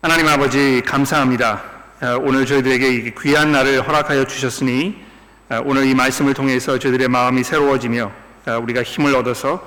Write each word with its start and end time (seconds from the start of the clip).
하나님 0.00 0.28
아버지 0.28 0.80
감사합니다. 0.86 1.60
어, 2.00 2.18
오늘 2.22 2.46
저희들에게 2.46 2.88
이 2.88 3.14
귀한 3.20 3.50
날을 3.50 3.84
허락하여 3.84 4.28
주셨으니 4.28 4.96
어, 5.50 5.60
오늘 5.64 5.86
이 5.86 5.94
말씀을 5.96 6.34
통해서 6.34 6.78
저희들의 6.78 7.08
마음이 7.08 7.42
새로워지며 7.42 8.12
어, 8.46 8.58
우리가 8.62 8.84
힘을 8.84 9.16
얻어서 9.16 9.60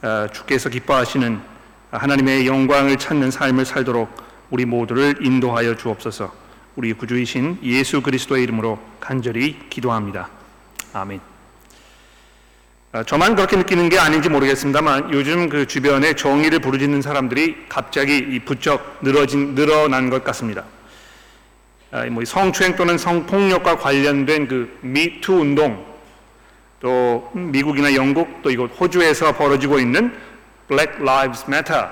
어, 0.00 0.26
주께서 0.32 0.70
기뻐하시는 0.70 1.38
하나님의 1.90 2.46
영광을 2.46 2.96
찾는 2.96 3.30
삶을 3.30 3.66
살도록 3.66 4.08
우리 4.48 4.64
모두를 4.64 5.16
인도하여 5.20 5.76
주옵소서. 5.76 6.32
우리 6.76 6.94
구주이신 6.94 7.58
예수 7.62 8.00
그리스도의 8.00 8.42
이름으로 8.44 8.78
간절히 9.00 9.68
기도합니다. 9.68 10.30
아멘. 10.94 11.33
어, 12.94 13.02
저만 13.02 13.34
그렇게 13.34 13.56
느끼는 13.56 13.88
게 13.88 13.98
아닌지 13.98 14.28
모르겠습니다만 14.28 15.12
요즘 15.12 15.48
그 15.48 15.66
주변에 15.66 16.12
정의를 16.12 16.60
부르짖는 16.60 17.02
사람들이 17.02 17.64
갑자기 17.68 18.18
이 18.18 18.38
부쩍 18.38 18.98
늘어진 19.02 19.56
늘어난 19.56 20.10
것 20.10 20.22
같습니다. 20.22 20.62
아, 21.90 22.04
뭐 22.04 22.24
성추행 22.24 22.76
또는 22.76 22.96
성폭력과 22.96 23.78
관련된 23.78 24.46
그 24.46 24.78
미투 24.82 25.32
운동, 25.32 25.84
또 26.78 27.32
미국이나 27.32 27.92
영국 27.96 28.42
또 28.44 28.50
이곳 28.52 28.70
호주에서 28.78 29.32
벌어지고 29.32 29.80
있는 29.80 30.14
Black 30.68 31.02
Lives 31.02 31.46
Matter 31.48 31.88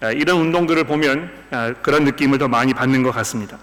아, 0.00 0.10
이런 0.10 0.40
운동들을 0.40 0.82
보면 0.82 1.30
아, 1.52 1.72
그런 1.80 2.02
느낌을 2.02 2.38
더 2.38 2.48
많이 2.48 2.74
받는 2.74 3.04
것 3.04 3.12
같습니다. 3.12 3.56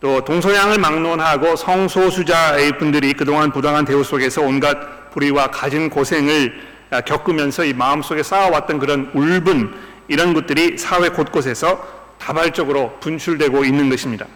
또 0.00 0.24
동서양을 0.24 0.78
막론하고 0.78 1.54
성소수자의 1.54 2.78
분들이 2.78 3.12
그동안 3.12 3.52
부당한 3.52 3.84
대우 3.84 4.02
속에서 4.02 4.40
온갖 4.40 5.01
불의와 5.12 5.50
가진 5.50 5.90
고생을 5.90 6.72
아, 6.90 7.00
겪으면서 7.00 7.64
이 7.64 7.72
마음속에 7.72 8.22
쌓아왔던 8.22 8.78
그런 8.78 9.10
울분 9.14 9.74
이런 10.08 10.34
것들이 10.34 10.76
사회 10.76 11.08
곳곳에서 11.08 12.02
다발적으로 12.18 12.98
분출되고 13.00 13.64
있는 13.64 13.88
것입니다. 13.88 14.26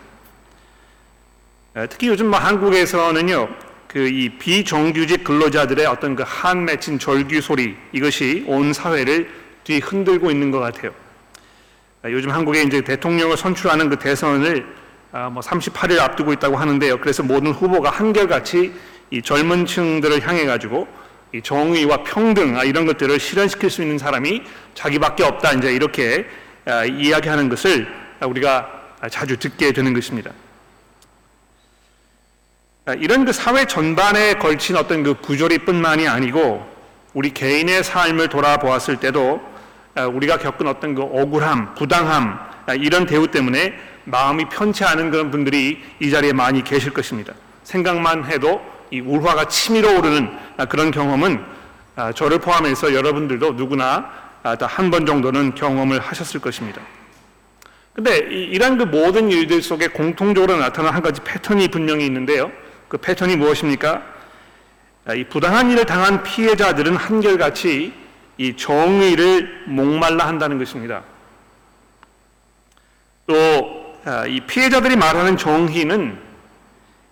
아, 1.75 1.87
특히 1.87 2.09
요즘 2.09 2.29
뭐 2.29 2.39
한국에서는요, 2.39 3.49
그 3.89 4.09
이 4.09 4.29
비정규직 4.39 5.25
근로자들의 5.25 5.87
어떤 5.87 6.17
그 6.17 6.23
한 6.23 6.65
맺힌 6.65 6.99
절규 6.99 7.41
소리 7.41 7.77
이것이 7.93 8.45
온 8.47 8.73
사회를 8.73 9.29
뒤흔들고 9.65 10.31
있는 10.31 10.51
것 10.51 10.61
같아요. 10.61 10.93
아, 12.03 12.11
요즘 12.11 12.31
한국에 12.31 12.63
이제 12.63 12.81
대통령을 12.83 13.37
선출하는 13.37 13.89
그 13.89 13.99
대선을 13.99 14.67
아, 15.13 15.31
뭐 15.31 15.41
38일 15.43 15.99
앞두고 15.99 16.33
있다고 16.35 16.57
하는데요. 16.57 16.99
그래서 17.01 17.23
모든 17.23 17.53
후보가 17.53 17.91
한결같이 17.91 18.73
이 19.11 19.23
젊은 19.23 19.67
층들을 19.67 20.27
향해 20.27 20.47
가지고 20.47 20.89
이 21.33 21.43
정의와 21.43 22.05
평등 22.05 22.57
아, 22.59 22.65
이런 22.65 22.87
것들을 22.87 23.19
실현시킬 23.19 23.71
수 23.71 23.83
있는 23.83 23.99
사람이 23.99 24.43
자기밖에 24.75 25.25
없다 25.25 25.53
이제 25.53 25.73
이렇게 25.73 26.27
아, 26.65 26.85
이야기하는 26.85 27.49
것을 27.49 27.87
우리가 28.21 28.77
자주 29.11 29.37
듣게 29.37 29.73
되는 29.73 29.93
것입니다. 29.93 30.31
아, 32.87 32.95
이런 32.95 33.25
그 33.25 33.33
사회 33.33 33.65
전반에 33.67 34.35
걸친 34.35 34.77
어떤 34.77 35.03
그 35.03 35.15
부조리뿐만이 35.15 36.07
아니고 36.07 36.65
우리 37.15 37.31
개인의 37.35 37.83
삶을 37.83 38.29
돌아보았을 38.29 38.99
때도 38.99 39.41
아, 39.97 40.07
우리가 40.07 40.39
겪은 40.39 40.69
어떤 40.69 40.95
그 40.95 41.03
억울함, 41.03 41.75
부당함 41.75 42.39
아, 42.67 42.75
이런 42.75 43.07
대우 43.07 43.27
때문에 43.27 43.75
마음이 44.05 44.49
편치 44.49 44.85
않은 44.85 45.11
그런 45.11 45.31
분들이 45.31 45.83
이 45.99 46.11
자리에 46.11 46.33
많이 46.33 46.63
계실 46.63 46.93
것입니다. 46.93 47.33
생각만 47.65 48.27
해도 48.27 48.63
이 48.91 49.01
울화가 49.01 49.49
치밀어 49.49 49.99
오르는 49.99 50.37
그런 50.69 50.91
경험은 50.91 51.45
저를 52.15 52.39
포함해서 52.39 52.95
여러분들도 52.95 53.53
누구나 53.53 54.11
다 54.43 54.67
한 54.67 54.91
번 54.91 55.07
정도는 55.07 55.55
경험을 55.55 55.99
하셨을 56.01 56.41
것입니다. 56.41 56.81
근데 57.93 58.19
이런 58.19 58.77
그 58.79 58.85
모든 58.85 59.31
일들 59.31 59.63
속에 59.63 59.89
공통적으로 59.89 60.57
나타나는 60.57 60.95
한 60.95 61.03
가지 61.03 61.21
패턴이 61.23 61.69
분명히 61.69 62.05
있는데요. 62.07 62.53
그 62.89 62.99
패턴이 62.99 63.37
무엇입니까? 63.37 64.03
이 65.17 65.25
부당한 65.25 65.71
일을 65.71 65.87
당한 65.87 66.23
피해자들은 66.23 66.95
한결같이 66.97 67.93
이 68.39 68.57
정의를 68.57 69.65
목말라 69.67 70.27
한다는 70.27 70.59
것입니다. 70.59 71.03
또 73.27 73.77
이 74.29 74.39
피해자들이 74.47 74.95
말하는 74.95 75.37
정의는 75.37 76.17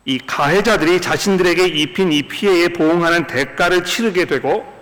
이 0.06 0.18
가해자들이 0.18 1.00
자신들에게 1.00 1.66
입힌 1.66 2.12
이 2.12 2.22
피해에 2.22 2.68
보응하는 2.68 3.26
대가를 3.26 3.84
치르게 3.84 4.26
되고 4.26 4.72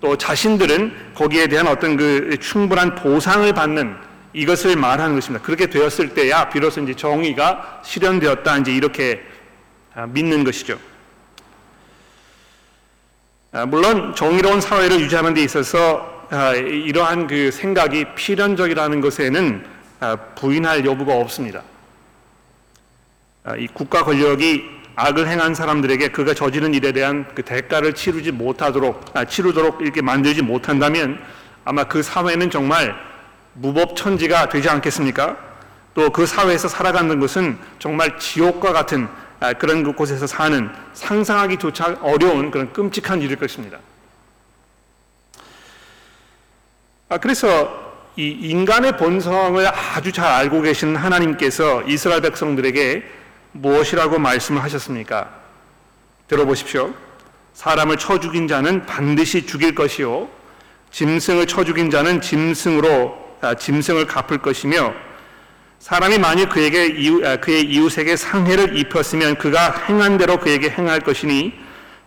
또 0.00 0.16
자신들은 0.16 1.12
거기에 1.14 1.46
대한 1.46 1.66
어떤 1.66 1.96
그 1.96 2.36
충분한 2.40 2.94
보상을 2.94 3.50
받는 3.52 3.96
이것을 4.32 4.76
말하는 4.76 5.14
것입니다. 5.14 5.44
그렇게 5.44 5.66
되었을 5.66 6.14
때야 6.14 6.48
비로소 6.50 6.80
이제 6.82 6.94
정의가 6.94 7.80
실현되었다 7.84 8.58
이제 8.58 8.72
이렇게 8.72 9.22
믿는 10.08 10.44
것이죠. 10.44 10.78
물론 13.66 14.14
정의로운 14.14 14.60
사회를 14.60 15.00
유지하는 15.00 15.34
데 15.34 15.42
있어서 15.42 16.28
이러한 16.54 17.26
그 17.26 17.50
생각이 17.50 18.14
필연적이라는 18.14 19.00
것에는 19.00 19.66
부인할 20.36 20.86
여부가 20.86 21.14
없습니다. 21.16 21.62
이 23.58 23.66
국가 23.72 24.04
권력이 24.04 24.64
악을 24.96 25.28
행한 25.28 25.54
사람들에게 25.54 26.08
그가 26.08 26.34
저지른 26.34 26.74
일에 26.74 26.92
대한 26.92 27.26
그 27.34 27.42
대가를 27.42 27.94
치르지 27.94 28.32
못하도록 28.32 29.14
치르도록 29.28 29.80
이렇게 29.80 30.02
만들지 30.02 30.42
못한다면 30.42 31.18
아마 31.64 31.84
그 31.84 32.02
사회는 32.02 32.50
정말 32.50 32.94
무법천지가 33.54 34.48
되지 34.50 34.68
않겠습니까? 34.68 35.36
또 35.94 36.10
그 36.10 36.24
사회에서 36.24 36.68
살아가는 36.68 37.18
것은 37.18 37.58
정말 37.78 38.18
지옥과 38.18 38.72
같은 38.72 39.08
그런 39.58 39.92
곳에서 39.94 40.26
사는 40.26 40.70
상상하기조차 40.92 41.98
어려운 42.02 42.50
그런 42.50 42.72
끔찍한 42.72 43.22
일일 43.22 43.36
것입니다. 43.36 43.78
그래서 47.20 47.90
이 48.16 48.28
인간의 48.28 48.98
본성을 48.98 49.66
아주 49.66 50.12
잘 50.12 50.26
알고 50.26 50.62
계신 50.62 50.94
하나님께서 50.94 51.82
이스라엘 51.82 52.20
백성들에게 52.20 53.19
무엇이라고 53.52 54.18
말씀을 54.18 54.62
하셨습니까? 54.62 55.30
들어보십시오. 56.28 56.94
사람을 57.52 57.96
쳐 57.96 58.20
죽인 58.20 58.46
자는 58.46 58.86
반드시 58.86 59.46
죽일 59.46 59.74
것이요. 59.74 60.28
짐승을 60.90 61.46
쳐 61.46 61.64
죽인 61.64 61.90
자는 61.90 62.20
짐승으로 62.20 63.30
아, 63.40 63.54
짐승을 63.54 64.06
갚을 64.06 64.38
것이며 64.38 64.92
사람이 65.78 66.18
만일 66.18 66.48
그에게 66.48 66.86
이웃, 66.86 67.24
아, 67.24 67.36
그의 67.36 67.62
이웃에게 67.64 68.16
상해를 68.16 68.76
입혔으면 68.76 69.36
그가 69.36 69.86
행한 69.88 70.18
대로 70.18 70.38
그에게 70.38 70.68
행할 70.68 71.00
것이니 71.00 71.54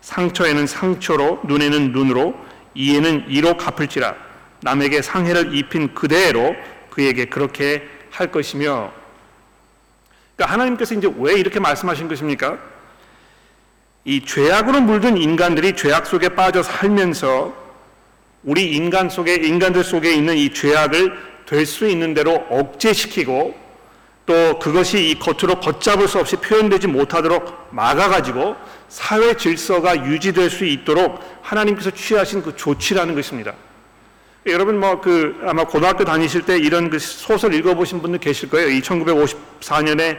상처에는 0.02 0.68
상처로 0.68 1.42
눈에는 1.46 1.92
눈으로 1.92 2.36
이에는 2.76 3.26
이로 3.30 3.58
갚을지라 3.58 4.16
남에게 4.62 5.02
상해를 5.02 5.56
입힌 5.56 5.94
그대로 5.94 6.56
그에게 6.90 7.26
그렇게 7.26 7.88
할 8.12 8.32
것이며 8.32 8.92
그러니까 10.36 10.54
하나님께서 10.54 10.96
이제 10.96 11.12
왜 11.18 11.34
이렇게 11.34 11.60
말씀하신 11.60 12.08
것입니까? 12.08 12.58
이 14.06 14.26
죄악으로 14.26 14.82
물든 14.82 15.18
인간들이 15.18 15.76
죄악 15.76 16.08
속에 16.08 16.30
빠져 16.30 16.62
살면서 16.64 17.54
우리 18.44 18.76
인간 18.76 19.10
속에 19.10 19.36
인간들 19.36 19.84
속에 19.84 20.14
있는 20.14 20.36
이 20.36 20.54
죄악을 20.54 21.34
될 21.46 21.66
수 21.66 21.88
있는 21.88 22.14
대로 22.14 22.34
억제시키고 22.50 23.56
또 24.26 24.60
그것이 24.60 25.10
이 25.10 25.20
겉으로 25.20 25.60
걷잡을 25.60 26.08
수 26.08 26.18
없이 26.20 26.36
표현되지 26.38 26.88
못하도록 26.88 27.68
막아가지고 27.72 28.56
사회 28.90 29.36
질서가 29.36 30.06
유지될 30.06 30.50
수 30.50 30.66
있도록 30.66 31.20
하나님께서 31.42 31.92
취하신 31.92 32.42
그 32.42 32.56
조치라는 32.56 33.16
것입니다. 33.16 33.54
여러분 34.46 34.78
뭐 34.78 35.00
그 35.00 35.42
아마 35.46 35.64
고등학교 35.64 36.04
다니실 36.04 36.42
때 36.44 36.58
이런 36.58 36.90
그 36.90 37.00
소설 37.00 37.54
읽어보신 37.54 38.02
분들 38.02 38.20
계실 38.20 38.50
거예요. 38.50 38.70
이 38.70 38.82
1954년에 38.82 40.18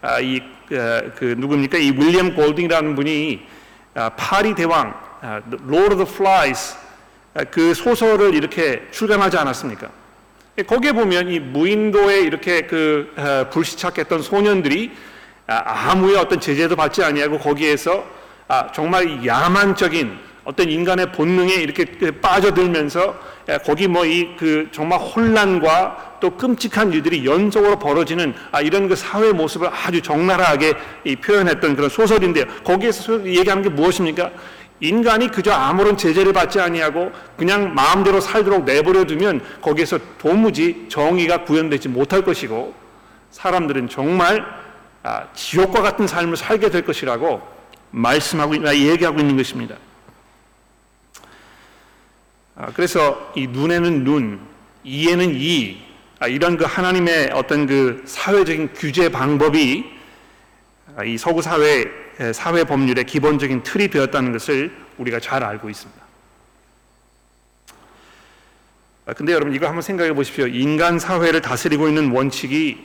아, 0.00 0.20
이그 0.20 1.12
그 1.16 1.34
누굽니까 1.38 1.78
이 1.78 1.90
윌리엄 1.90 2.34
골딩이라는 2.36 2.94
분이 2.94 3.46
아, 3.94 4.10
파리 4.10 4.54
대왕 4.54 4.94
아, 5.20 5.40
Lord 5.66 5.94
of 5.94 6.04
the 6.04 6.14
Flies 6.14 6.76
아, 7.34 7.44
그 7.44 7.74
소설을 7.74 8.34
이렇게 8.34 8.86
출간하지 8.92 9.38
않았습니까? 9.38 9.88
거기에 10.68 10.92
보면 10.92 11.28
이 11.28 11.40
무인도에 11.40 12.20
이렇게 12.20 12.62
그 12.62 13.12
어, 13.16 13.50
불시착했던 13.50 14.22
소년들이 14.22 14.92
아, 15.48 15.90
아무의 15.90 16.16
어떤 16.16 16.38
제재도 16.38 16.76
받지 16.76 17.02
아니하고 17.02 17.38
거기에서 17.38 18.04
아, 18.46 18.70
정말 18.72 19.26
야만적인 19.26 20.16
어떤 20.44 20.68
인간의 20.70 21.12
본능에 21.12 21.54
이렇게 21.54 21.84
빠져들면서 22.20 23.34
거기 23.64 23.88
뭐 23.88 24.04
이 24.04 24.36
그 24.38 24.68
정말 24.72 24.98
혼란과 24.98 26.18
또 26.20 26.30
끔찍한 26.36 26.92
일들이 26.92 27.24
연속으로 27.26 27.78
벌어지는 27.78 28.34
아, 28.52 28.60
이런 28.60 28.88
그 28.88 28.96
사회 28.96 29.32
모습을 29.32 29.68
아주 29.68 30.00
적나라하게 30.00 30.74
표현했던 31.22 31.76
그런 31.76 31.88
소설인데요. 31.90 32.44
거기에서 32.64 33.24
얘기하는 33.26 33.62
게 33.62 33.68
무엇입니까? 33.68 34.30
인간이 34.80 35.28
그저 35.28 35.52
아무런 35.52 35.96
제재를 35.96 36.32
받지 36.32 36.60
아니하고 36.60 37.12
그냥 37.36 37.74
마음대로 37.74 38.20
살도록 38.20 38.64
내버려 38.64 39.04
두면 39.04 39.40
거기에서 39.62 39.98
도무지 40.18 40.86
정의가 40.88 41.44
구현되지 41.44 41.88
못할 41.88 42.22
것이고 42.22 42.74
사람들은 43.30 43.88
정말 43.88 44.44
아, 45.02 45.24
지옥과 45.34 45.82
같은 45.82 46.06
삶을 46.06 46.36
살게 46.36 46.70
될 46.70 46.84
것이라고 46.84 47.40
말씀하고 47.90 48.54
아, 48.66 48.74
얘기하고 48.74 49.20
있는 49.20 49.36
것입니다. 49.36 49.76
아, 52.56 52.70
그래서 52.72 53.32
이 53.34 53.46
눈에는 53.48 54.04
눈, 54.04 54.40
이에는 54.84 55.34
이 55.34 55.82
이런 56.28 56.56
그 56.56 56.64
하나님의 56.64 57.30
어떤 57.34 57.66
그 57.66 58.02
사회적인 58.06 58.74
규제 58.74 59.08
방법이 59.08 59.84
이 61.04 61.18
서구 61.18 61.42
사회 61.42 61.84
사회 62.32 62.62
법률의 62.62 63.04
기본적인 63.04 63.64
틀이 63.64 63.88
되었다는 63.88 64.32
것을 64.32 64.72
우리가 64.98 65.18
잘 65.18 65.42
알고 65.42 65.68
있습니다. 65.68 66.04
근데 69.16 69.32
여러분 69.32 69.54
이거 69.54 69.66
한번 69.66 69.82
생각해 69.82 70.14
보십시오. 70.14 70.46
인간 70.46 70.98
사회를 70.98 71.42
다스리고 71.42 71.88
있는 71.88 72.12
원칙이 72.12 72.82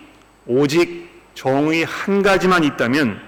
오직 0.47 1.07
정의 1.35 1.83
한 1.85 2.23
가지만 2.23 2.63
있다면 2.63 3.21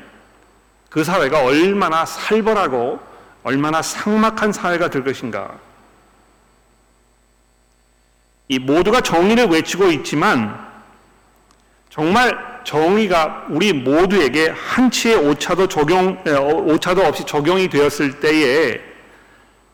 그 0.90 1.04
사회가 1.04 1.44
얼마나 1.44 2.04
살벌하고 2.06 3.00
얼마나 3.44 3.82
삭막한 3.82 4.52
사회가 4.52 4.90
될 4.90 5.04
것인가. 5.04 5.58
이 8.52 8.60
모두가 8.60 9.00
정의를 9.00 9.46
외치고 9.46 9.90
있지만 9.92 10.60
정말 11.90 12.62
정의가 12.66 13.48
우리 13.50 13.72
모두에게 13.72 14.50
한치의 14.50 15.16
오차도 15.16 15.70
적용 15.70 16.22
오차도 16.68 17.02
없이 17.02 17.26
적용이 17.26 17.70
되었을 17.70 18.20
때에 18.20 18.82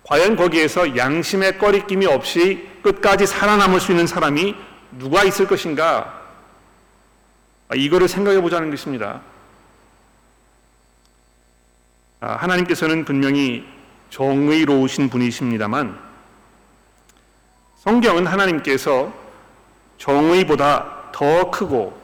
과연 0.04 0.36
거기에서 0.36 0.96
양심의 0.96 1.58
꺼리낌이 1.58 2.06
없이 2.06 2.70
끝까지 2.84 3.26
살아남을 3.26 3.80
수 3.80 3.94
있는 3.94 4.06
사람이 4.06 4.56
누가 5.00 5.24
있을 5.24 5.48
것인가? 5.48 6.14
아, 7.70 7.76
이거를 7.76 8.08
생각해 8.08 8.42
보자는 8.42 8.70
것입니다. 8.70 9.22
아, 12.20 12.34
하나님께서는 12.34 13.06
분명히 13.06 13.66
정의로우신 14.12 15.10
분이십니다만 15.10 16.07
성경은 17.78 18.26
하나님께서 18.26 19.14
정의보다 19.98 21.12
더 21.12 21.50
크고 21.52 21.96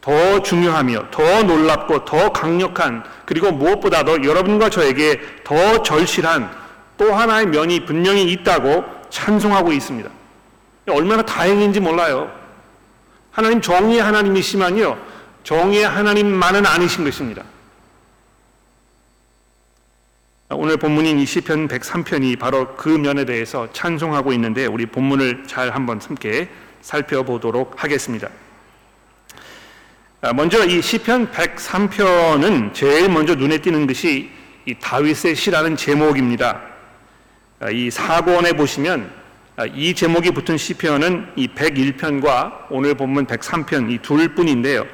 더 0.00 0.40
중요하며 0.40 1.10
더 1.10 1.42
놀랍고 1.42 2.04
더 2.04 2.32
강력한 2.32 3.04
그리고 3.26 3.50
무엇보다도 3.52 4.24
여러분과 4.24 4.70
저에게 4.70 5.20
더 5.44 5.82
절실한 5.82 6.50
또 6.96 7.12
하나의 7.12 7.46
면이 7.46 7.84
분명히 7.84 8.30
있다고 8.32 8.84
찬송하고 9.10 9.72
있습니다. 9.72 10.08
얼마나 10.88 11.22
다행인지 11.22 11.80
몰라요. 11.80 12.30
하나님 13.30 13.60
정의의 13.60 14.02
하나님이시만요. 14.02 14.96
정의의 15.44 15.84
하나님만은 15.86 16.66
아니신 16.66 17.04
것입니다. 17.04 17.42
오늘 20.52 20.76
본문인 20.78 21.20
이 21.20 21.26
시편 21.26 21.68
103편이 21.68 22.36
바로 22.36 22.74
그 22.74 22.88
면에 22.88 23.24
대해서 23.24 23.68
찬송하고 23.72 24.32
있는데 24.32 24.66
우리 24.66 24.84
본문을 24.84 25.44
잘 25.46 25.70
한번 25.70 26.00
함께 26.00 26.48
살펴보도록 26.80 27.84
하겠습니다. 27.84 28.28
먼저 30.34 30.66
이 30.66 30.82
시편 30.82 31.30
103편은 31.30 32.74
제일 32.74 33.08
먼저 33.08 33.36
눈에 33.36 33.58
띄는 33.58 33.86
것이 33.86 34.28
이 34.66 34.74
다윗의 34.74 35.36
시라는 35.36 35.76
제목입니다. 35.76 36.60
이 37.70 37.88
사권에 37.88 38.54
보시면 38.54 39.08
이 39.72 39.94
제목이 39.94 40.32
붙은 40.32 40.58
시편은 40.58 41.28
이 41.36 41.46
101편과 41.46 42.66
오늘 42.70 42.94
본문 42.94 43.26
103편 43.28 43.92
이 43.92 43.98
둘 44.02 44.34
뿐인데요. 44.34 44.84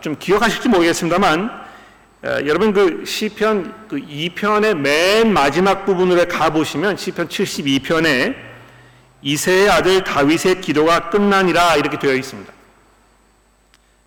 좀 0.00 0.14
기억하실지 0.16 0.68
모르겠습니다만 0.68 1.65
여러분 2.24 2.72
그 2.72 3.04
시편 3.04 3.88
그 3.88 3.96
2편의 3.96 4.74
맨 4.74 5.32
마지막 5.32 5.84
부분으로 5.84 6.26
가 6.26 6.50
보시면 6.50 6.96
시편 6.96 7.28
72편에 7.28 8.34
이세의 9.22 9.70
아들 9.70 10.02
다윗의 10.02 10.60
기도가 10.60 11.10
끝나니라 11.10 11.76
이렇게 11.76 11.98
되어 11.98 12.14
있습니다. 12.14 12.52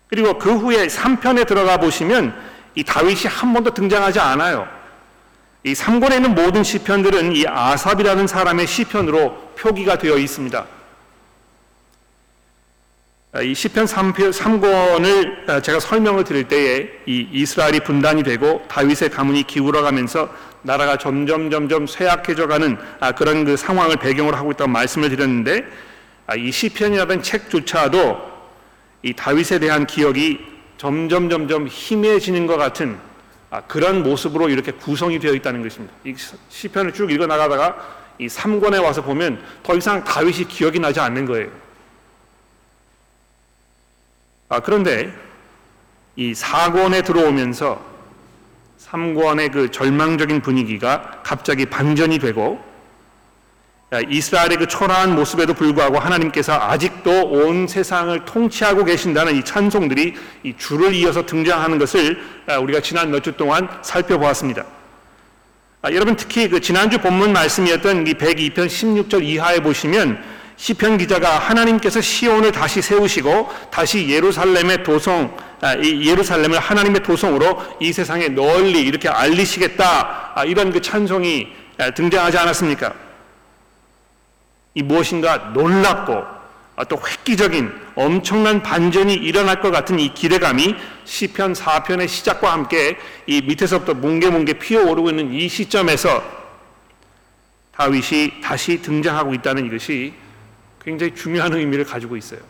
그리고 0.08 0.38
그 0.38 0.56
후에 0.56 0.88
3편에 0.88 1.46
들어가 1.46 1.76
보시면 1.76 2.34
이 2.74 2.82
다윗이 2.84 3.22
한 3.28 3.52
번도 3.52 3.74
등장하지 3.74 4.18
않아요. 4.18 4.68
이 5.62 5.72
3권에 5.72 6.16
있는 6.16 6.34
모든 6.34 6.64
시편들은 6.64 7.36
이 7.36 7.46
아삽이라는 7.46 8.26
사람의 8.26 8.66
시편으로 8.66 9.52
표기가 9.56 9.98
되어 9.98 10.16
있습니다. 10.16 10.66
이 13.38 13.54
시편 13.54 13.84
3권을 13.84 15.62
제가 15.62 15.78
설명을 15.78 16.24
드릴 16.24 16.48
때에 16.48 16.88
이 17.06 17.28
이스라엘이 17.30 17.78
분단이 17.80 18.24
되고 18.24 18.64
다윗의 18.66 19.10
가문이 19.10 19.44
기울어가면서 19.44 20.28
나라가 20.62 20.98
점점 20.98 21.48
점점 21.48 21.86
쇠약해져가는 21.86 22.76
아, 22.98 23.12
그런 23.12 23.44
그 23.44 23.56
상황을 23.56 23.96
배경으로 23.96 24.36
하고 24.36 24.50
있다고 24.50 24.68
말씀을 24.72 25.10
드렸는데 25.10 25.64
아, 26.26 26.34
이 26.34 26.50
시편이라는 26.50 27.22
책조차도 27.22 28.30
이 29.04 29.14
다윗에 29.14 29.60
대한 29.60 29.86
기억이 29.86 30.40
점점 30.76 31.30
점점 31.30 31.68
희미해지는 31.68 32.48
것 32.48 32.56
같은 32.56 32.98
아, 33.50 33.60
그런 33.60 34.02
모습으로 34.02 34.48
이렇게 34.48 34.72
구성이 34.72 35.20
되어 35.20 35.34
있다는 35.34 35.62
것입니다. 35.62 35.94
이 36.04 36.14
시편을 36.48 36.92
쭉 36.94 37.12
읽어 37.12 37.28
나가다가 37.28 37.76
이 38.18 38.26
3권에 38.26 38.82
와서 38.82 39.02
보면 39.02 39.40
더 39.62 39.76
이상 39.76 40.02
다윗이 40.02 40.48
기억이 40.48 40.80
나지 40.80 40.98
않는 40.98 41.26
거예요. 41.26 41.69
아, 44.50 44.58
그런데 44.58 45.12
이 46.16 46.32
4권에 46.32 47.04
들어오면서 47.04 47.80
3권의 48.84 49.52
그 49.52 49.70
절망적인 49.70 50.42
분위기가 50.42 51.20
갑자기 51.22 51.66
반전이 51.66 52.18
되고 52.18 52.60
이스라엘의 54.08 54.56
그 54.58 54.66
초라한 54.66 55.14
모습에도 55.14 55.54
불구하고 55.54 55.98
하나님께서 55.98 56.52
아직도 56.60 57.28
온 57.28 57.68
세상을 57.68 58.24
통치하고 58.24 58.84
계신다는 58.84 59.36
이 59.36 59.44
찬송들이 59.44 60.14
이 60.42 60.54
줄을 60.56 60.94
이어서 60.94 61.24
등장하는 61.26 61.78
것을 61.78 62.20
아, 62.48 62.58
우리가 62.58 62.80
지난 62.80 63.10
몇 63.12 63.22
주 63.22 63.36
동안 63.36 63.68
살펴보았습니다. 63.82 64.64
아, 65.82 65.92
여러분 65.92 66.16
특히 66.16 66.48
그 66.48 66.60
지난주 66.60 66.98
본문 66.98 67.32
말씀이었던 67.32 68.06
이 68.08 68.14
102편 68.14 68.66
16절 68.66 69.22
이하에 69.22 69.60
보시면 69.60 70.20
시편 70.60 70.98
기자가 70.98 71.38
하나님께서 71.38 72.02
시온을 72.02 72.52
다시 72.52 72.82
세우시고 72.82 73.48
다시 73.70 74.10
예루살렘의 74.10 74.82
도성 74.82 75.34
아, 75.62 75.74
예루살렘을 75.78 76.58
하나님의 76.58 77.02
도성으로 77.02 77.78
이 77.80 77.94
세상에 77.94 78.28
널리 78.28 78.82
이렇게 78.82 79.08
알리시겠다 79.08 80.44
이런 80.46 80.70
그 80.70 80.82
찬송이 80.82 81.48
등장하지 81.94 82.36
않았습니까? 82.36 82.92
이 84.74 84.82
무엇인가 84.82 85.52
놀랍고 85.54 86.24
또 86.90 87.00
획기적인 87.08 87.72
엄청난 87.94 88.62
반전이 88.62 89.14
일어날 89.14 89.62
것 89.62 89.70
같은 89.70 89.98
이 89.98 90.12
기대감이 90.12 90.74
시편 91.06 91.54
4편의 91.54 92.06
시작과 92.06 92.52
함께 92.52 92.98
이 93.26 93.40
밑에서부터 93.40 93.94
뭉게뭉게 93.94 94.58
피어오르고 94.58 95.08
있는 95.08 95.32
이 95.32 95.48
시점에서 95.48 96.22
다윗이 97.72 98.42
다시 98.42 98.82
등장하고 98.82 99.32
있다는 99.32 99.64
이것이 99.64 100.12
굉장히 100.82 101.14
중요한 101.14 101.52
의미를 101.52 101.84
가지고 101.84 102.16
있어요. 102.16 102.40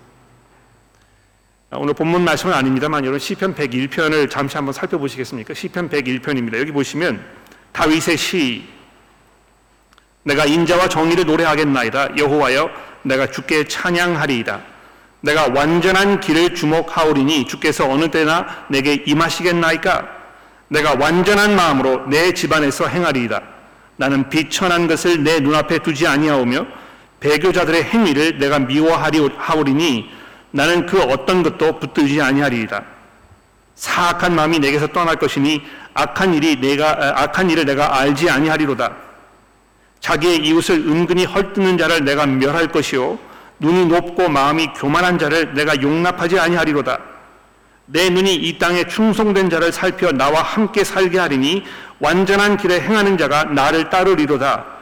오늘 1.72 1.94
본문 1.94 2.24
말씀은 2.24 2.52
아닙니다만 2.52 3.04
여러분 3.04 3.20
시편 3.20 3.54
101편을 3.54 4.28
잠시 4.28 4.56
한번 4.56 4.72
살펴보시겠습니까? 4.72 5.54
시편 5.54 5.88
101편입니다. 5.88 6.58
여기 6.58 6.72
보시면 6.72 7.24
다윗의 7.72 8.16
시 8.16 8.64
내가 10.24 10.44
인자와 10.44 10.88
정의를 10.88 11.24
노래하겠나이다. 11.24 12.18
여호와여, 12.18 12.70
내가 13.02 13.30
주께 13.30 13.64
찬양하리이다. 13.64 14.60
내가 15.22 15.48
완전한 15.48 16.20
길을 16.20 16.54
주목하오리니 16.54 17.46
주께서 17.46 17.88
어느 17.88 18.10
때나 18.10 18.66
내게 18.68 19.02
임하시겠나이까? 19.06 20.08
내가 20.68 20.94
완전한 20.94 21.56
마음으로 21.56 22.06
내 22.08 22.32
집안에서 22.32 22.86
행하리이다. 22.86 23.42
나는 23.96 24.28
비천한 24.28 24.86
것을 24.86 25.22
내 25.22 25.40
눈앞에 25.40 25.78
두지 25.80 26.06
아니하오며 26.06 26.66
배교자들의 27.20 27.84
행위를 27.84 28.38
내가 28.38 28.58
미워하리니 28.58 30.10
나는 30.52 30.86
그 30.86 31.00
어떤 31.02 31.42
것도 31.42 31.78
붙들지 31.78 32.20
아니하리이다. 32.20 32.82
사악한 33.74 34.34
마음이 34.34 34.58
내게서 34.58 34.88
떠날 34.88 35.16
것이니 35.16 35.62
악한 35.94 36.34
일이 36.34 36.60
내가 36.60 37.22
악한 37.22 37.50
일을 37.50 37.64
내가 37.64 37.98
알지 37.98 38.28
아니하리로다. 38.28 38.92
자기의 40.00 40.38
이웃을 40.38 40.76
은근히 40.76 41.24
헐뜯는 41.24 41.78
자를 41.78 42.04
내가 42.04 42.26
멸할 42.26 42.68
것이요 42.68 43.18
눈이 43.58 43.86
높고 43.86 44.28
마음이 44.28 44.68
교만한 44.74 45.18
자를 45.18 45.54
내가 45.54 45.80
용납하지 45.80 46.38
아니하리로다. 46.38 46.98
내 47.86 48.08
눈이 48.08 48.34
이 48.34 48.58
땅에 48.58 48.84
충성된 48.84 49.50
자를 49.50 49.72
살펴 49.72 50.12
나와 50.12 50.42
함께 50.42 50.84
살게 50.84 51.18
하리니 51.18 51.64
완전한 51.98 52.56
길에 52.56 52.80
행하는 52.80 53.18
자가 53.18 53.44
나를 53.44 53.90
따르리로다. 53.90 54.79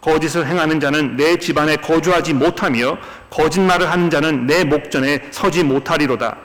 거짓을 0.00 0.46
행하는 0.46 0.80
자는 0.80 1.16
내 1.16 1.36
집안에 1.36 1.76
거주하지 1.76 2.34
못하며 2.34 2.96
거짓말을 3.30 3.90
하는 3.90 4.10
자는 4.10 4.46
내 4.46 4.64
목전에 4.64 5.28
서지 5.30 5.62
못하리로다. 5.62 6.36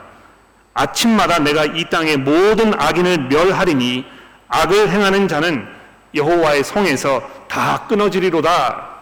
아침마다 0.74 1.38
내가 1.38 1.64
이 1.64 1.88
땅의 1.88 2.18
모든 2.18 2.78
악인을 2.78 3.28
멸하리니 3.28 4.04
악을 4.48 4.90
행하는 4.90 5.26
자는 5.26 5.66
여호와의 6.14 6.64
성에서 6.64 7.28
다 7.48 7.86
끊어지리로다. 7.88 8.96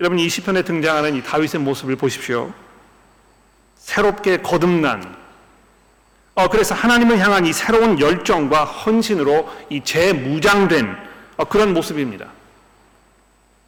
여러분 0.00 0.18
이 0.18 0.28
시편에 0.28 0.62
등장하는 0.62 1.14
이 1.16 1.22
다윗의 1.22 1.60
모습을 1.60 1.96
보십시오. 1.96 2.52
새롭게 3.76 4.38
거듭난 4.38 5.16
어, 6.34 6.48
그래서 6.48 6.74
하나님을 6.74 7.18
향한 7.18 7.46
이 7.46 7.52
새로운 7.52 7.98
열정과 7.98 8.64
헌신으로 8.64 9.50
이 9.70 9.82
재무장된 9.82 10.94
어, 11.38 11.44
그런 11.44 11.72
모습입니다. 11.72 12.26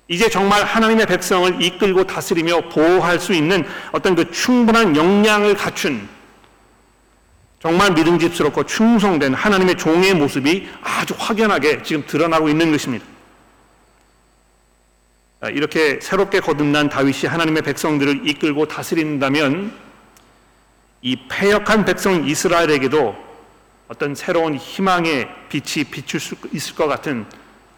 이제 0.08 0.30
정말 0.30 0.64
하나님의 0.64 1.06
백성을 1.06 1.62
이끌고 1.62 2.04
다스리며 2.04 2.70
보호할 2.70 3.20
수 3.20 3.34
있는 3.34 3.66
어떤 3.92 4.14
그 4.14 4.30
충분한 4.30 4.96
역량을 4.96 5.54
갖춘 5.54 6.08
정말 7.60 7.92
믿음직스럽고 7.92 8.64
충성된 8.64 9.34
하나님의 9.34 9.76
종의 9.76 10.14
모습이 10.14 10.68
아주 10.82 11.14
확연하게 11.18 11.82
지금 11.82 12.06
드러나고 12.06 12.48
있는 12.48 12.70
것입니다. 12.70 13.04
아, 15.40 15.50
이렇게 15.50 16.00
새롭게 16.00 16.40
거듭난 16.40 16.88
다윗이 16.88 17.26
하나님의 17.26 17.62
백성들을 17.62 18.28
이끌고 18.28 18.66
다스린다면 18.66 19.72
이 21.02 21.16
패역한 21.28 21.84
백성 21.84 22.26
이스라엘에게도 22.26 23.14
어떤 23.88 24.14
새로운 24.14 24.56
희망의 24.56 25.28
빛이 25.48 25.84
비출 25.84 26.18
수 26.18 26.34
있을 26.52 26.74
것 26.74 26.86
같은 26.86 27.26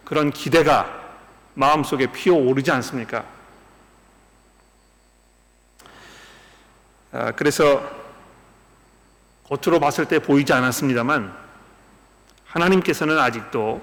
그런 0.05 0.31
기대가 0.31 1.00
마음속에 1.55 2.11
피어오르지 2.13 2.71
않습니까? 2.71 3.25
아, 7.13 7.33
그래서 7.33 7.83
겉으로 9.49 9.81
봤을 9.81 10.07
때 10.07 10.21
보이지 10.21 10.53
않았습니다만 10.53 11.35
하나님께서는 12.47 13.19
아직도 13.19 13.83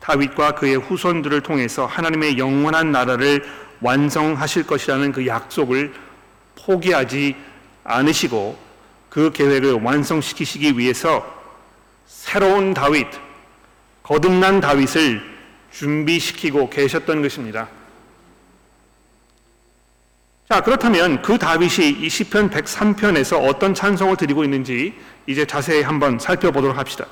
다윗과 0.00 0.52
그의 0.52 0.76
후손들을 0.76 1.40
통해서 1.40 1.86
하나님의 1.86 2.38
영원한 2.38 2.92
나라를 2.92 3.44
완성하실 3.80 4.66
것이라는 4.66 5.12
그 5.12 5.26
약속을 5.26 5.92
포기하지 6.54 7.36
않으시고 7.84 8.56
그 9.10 9.30
계획을 9.32 9.82
완성시키시기 9.82 10.78
위해서 10.78 11.26
새로운 12.06 12.74
다윗, 12.74 13.08
거듭난 14.02 14.60
다윗을 14.60 15.35
준비시키고 15.78 16.70
계셨던 16.70 17.22
것입니다. 17.22 17.68
자, 20.48 20.60
그렇다면 20.60 21.22
그 21.22 21.38
다윗이 21.38 21.90
이 22.00 22.08
시편 22.08 22.50
103편에서 22.50 23.46
어떤 23.46 23.74
찬송을 23.74 24.16
드리고 24.16 24.44
있는지 24.44 24.94
이제 25.26 25.44
자세히 25.44 25.82
한번 25.82 26.18
살펴보도록 26.18 26.78
합시다. 26.78 27.06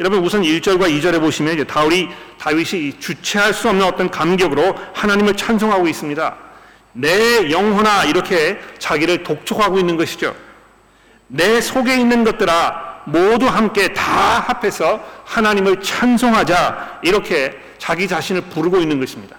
여러분 0.00 0.20
우선 0.24 0.42
1절과 0.42 0.88
2절에 0.88 1.20
보시면 1.20 1.54
이제 1.54 1.64
다윗이 1.64 2.08
다윗이 2.38 2.98
주체할 2.98 3.52
수 3.52 3.68
없는 3.68 3.84
어떤 3.84 4.10
감격으로 4.10 4.74
하나님을 4.94 5.36
찬송하고 5.36 5.86
있습니다. 5.88 6.36
내 6.94 7.50
영혼아 7.50 8.04
이렇게 8.04 8.58
자기를 8.78 9.22
독촉하고 9.22 9.78
있는 9.78 9.96
것이죠. 9.96 10.34
내 11.26 11.60
속에 11.60 11.96
있는 11.96 12.24
것들아 12.24 12.87
모두 13.10 13.46
함께 13.46 13.92
다 13.92 14.40
합해서 14.40 15.04
하나님을 15.24 15.80
찬송하자 15.80 17.00
이렇게 17.02 17.58
자기 17.78 18.08
자신을 18.08 18.42
부르고 18.42 18.78
있는 18.78 19.00
것입니다. 19.00 19.36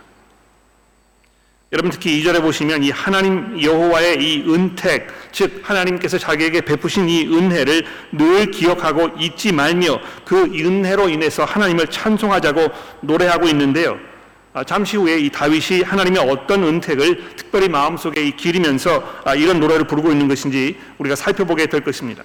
여러분 1.72 1.92
특히 1.92 2.20
2절에 2.24 2.42
보시면 2.42 2.84
이 2.84 2.90
하나님 2.90 3.62
여호와의 3.62 4.18
이 4.24 4.52
은택 4.52 5.08
즉 5.32 5.62
하나님께서 5.64 6.18
자기에게 6.18 6.62
베푸신 6.62 7.08
이 7.08 7.28
은혜를 7.28 7.86
늘 8.14 8.50
기억하고 8.50 9.12
잊지 9.20 9.52
말며 9.52 10.00
그 10.26 10.46
은혜로 10.46 11.10
인해서 11.10 11.46
하나님을 11.46 11.88
찬송하자고 11.88 12.70
노래하고 13.02 13.48
있는데요. 13.50 14.00
아, 14.52 14.64
잠시 14.64 14.98
후에 14.98 15.20
이 15.20 15.30
다윗이 15.30 15.84
하나님의 15.84 16.28
어떤 16.28 16.64
은택을 16.64 17.36
특별히 17.36 17.70
마음속에 17.70 18.32
기리면서 18.32 19.22
아, 19.24 19.36
이런 19.36 19.60
노래를 19.60 19.86
부르고 19.86 20.12
있는 20.12 20.28
것인지 20.28 20.76
우리가 20.98 21.16
살펴보게 21.16 21.68
될 21.68 21.82
것입니다. 21.82 22.24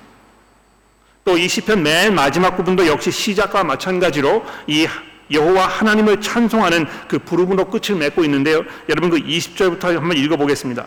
또 1.25 1.39
이 1.39 1.49
시편 1.49 1.83
맨 1.83 2.15
마지막 2.15 2.57
부분도 2.57 2.87
역시 2.87 3.11
시작과 3.11 3.65
마찬가지로 3.65 4.45
이 4.67 4.87
여호와 5.31 5.67
하나님을 5.67 6.21
찬송하는 6.21 6.87
그 7.09 7.19
부름으로 7.19 7.71
끝을 7.71 7.97
맺고 7.97 8.25
있는데요. 8.25 8.63
여러분 8.91 9.09
그 9.09 9.17
20절부터 9.17 9.95
한번 9.95 10.17
읽어보겠습니다. 10.19 10.87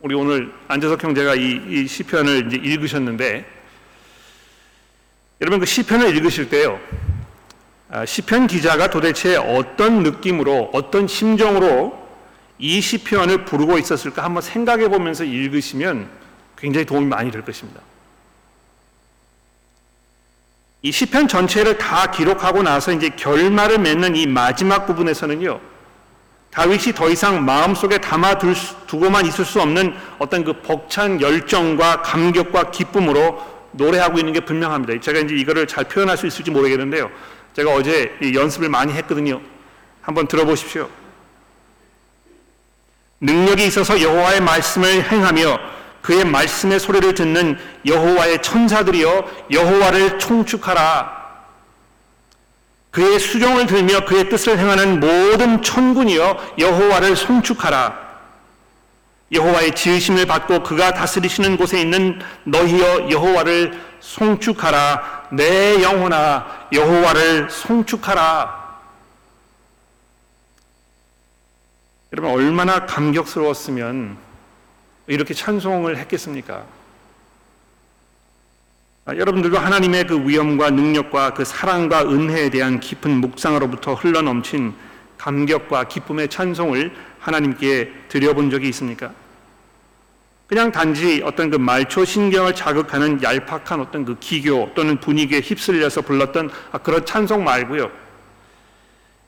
우리 0.00 0.14
오늘 0.14 0.50
안재석 0.66 1.04
형제가 1.04 1.34
이, 1.34 1.60
이 1.68 1.86
시편을 1.86 2.46
이제 2.46 2.56
읽으셨는데 2.56 3.44
여러분 5.42 5.60
그 5.60 5.66
시편을 5.66 6.16
읽으실 6.16 6.48
때요. 6.48 6.80
아, 7.90 8.06
시편 8.06 8.46
기자가 8.46 8.88
도대체 8.88 9.36
어떤 9.36 10.02
느낌으로 10.02 10.70
어떤 10.72 11.06
심정으로 11.06 12.00
이 12.58 12.80
시편을 12.80 13.44
부르고 13.44 13.76
있었을까 13.78 14.24
한번 14.24 14.42
생각해 14.42 14.88
보면서 14.88 15.24
읽으시면 15.24 16.08
굉장히 16.56 16.86
도움이 16.86 17.06
많이 17.06 17.30
될 17.30 17.42
것입니다. 17.42 17.82
이 20.82 20.90
시편 20.90 21.28
전체를 21.28 21.76
다 21.78 22.10
기록하고 22.10 22.62
나서 22.62 22.92
이제 22.92 23.10
결말을 23.10 23.78
맺는 23.78 24.16
이 24.16 24.26
마지막 24.26 24.86
부분에서는요. 24.86 25.60
다윗이 26.50 26.94
더 26.94 27.08
이상 27.08 27.44
마음속에 27.44 27.98
담아 27.98 28.38
두고만 28.86 29.26
있을 29.26 29.44
수 29.44 29.60
없는 29.60 29.94
어떤 30.18 30.42
그 30.42 30.54
벅찬 30.62 31.20
열정과 31.20 32.02
감격과 32.02 32.70
기쁨으로 32.70 33.40
노래하고 33.72 34.18
있는 34.18 34.32
게 34.32 34.40
분명합니다. 34.40 35.00
제가 35.00 35.20
이제 35.20 35.34
이거를 35.34 35.66
잘 35.66 35.84
표현할 35.84 36.16
수 36.16 36.26
있을지 36.26 36.50
모르겠는데요. 36.50 37.10
제가 37.54 37.72
어제 37.72 38.16
연습을 38.34 38.68
많이 38.68 38.92
했거든요. 38.94 39.40
한번 40.02 40.26
들어보십시오. 40.26 40.88
능력이 43.20 43.66
있어서 43.66 44.00
여호와의 44.00 44.40
말씀을 44.40 45.04
행하며 45.12 45.58
그의 46.02 46.24
말씀의 46.24 46.80
소리를 46.80 47.14
듣는 47.14 47.58
여호와의 47.86 48.42
천사들이여 48.42 49.46
여호와를 49.50 50.18
총축하라. 50.18 51.20
그의 52.90 53.20
수종을 53.20 53.66
들며 53.66 54.04
그의 54.04 54.28
뜻을 54.28 54.58
행하는 54.58 54.98
모든 55.00 55.62
천군이여 55.62 56.54
여호와를 56.58 57.16
송축하라. 57.16 58.10
여호와의 59.32 59.76
지으심을 59.76 60.26
받고 60.26 60.64
그가 60.64 60.92
다스리시는 60.92 61.56
곳에 61.56 61.80
있는 61.80 62.20
너희여 62.44 63.10
여호와를 63.10 63.80
송축하라. 64.00 65.28
내 65.32 65.82
영혼아 65.82 66.68
여호와를 66.72 67.48
송축하라. 67.48 68.60
여러분 72.12 72.32
얼마나 72.32 72.86
감격스러웠으면 72.86 74.29
이렇게 75.10 75.34
찬송을 75.34 75.96
했겠습니까? 75.98 76.64
아, 79.06 79.16
여러분들도 79.16 79.58
하나님의 79.58 80.06
그 80.06 80.28
위엄과 80.28 80.70
능력과 80.70 81.34
그 81.34 81.44
사랑과 81.44 82.02
은혜에 82.02 82.50
대한 82.50 82.78
깊은 82.78 83.10
묵상으로부터 83.20 83.94
흘러넘친 83.94 84.72
감격과 85.18 85.88
기쁨의 85.88 86.28
찬송을 86.28 86.94
하나님께 87.18 87.92
드려본 88.08 88.50
적이 88.50 88.68
있습니까? 88.68 89.12
그냥 90.46 90.70
단지 90.70 91.22
어떤 91.24 91.50
그 91.50 91.56
말초 91.56 92.04
신경을 92.04 92.54
자극하는 92.54 93.20
얄팍한 93.20 93.80
어떤 93.80 94.04
그 94.04 94.16
기교 94.20 94.70
또는 94.74 95.00
분위기에 95.00 95.40
휩쓸려서 95.40 96.02
불렀던 96.02 96.50
아, 96.70 96.78
그런 96.78 97.04
찬송 97.04 97.42
말고요. 97.42 97.90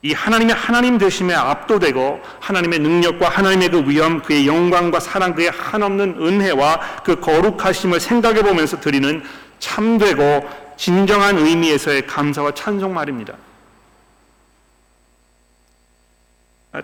이 0.05 0.13
하나님의 0.13 0.57
하나님 0.57 0.99
되심에 0.99 1.33
압도되고 1.33 2.21
하나님의 2.41 2.81
능력과 2.81 3.29
하나님의 3.29 3.71
그 3.71 3.89
위엄, 3.89 4.21
그의 4.21 4.49
영광과 4.49 4.99
사랑, 4.99 5.35
그의 5.35 5.51
한없는 5.51 6.17
은혜와 6.21 7.03
그 7.05 7.21
거룩하심을 7.21 8.01
생각해 8.01 8.43
보면서 8.43 8.81
드리는 8.81 9.23
참되고 9.61 10.49
진정한 10.77 11.39
의미에서의 11.39 12.09
감사와 12.09 12.53
찬송 12.55 12.93
말입니다. 12.93 13.35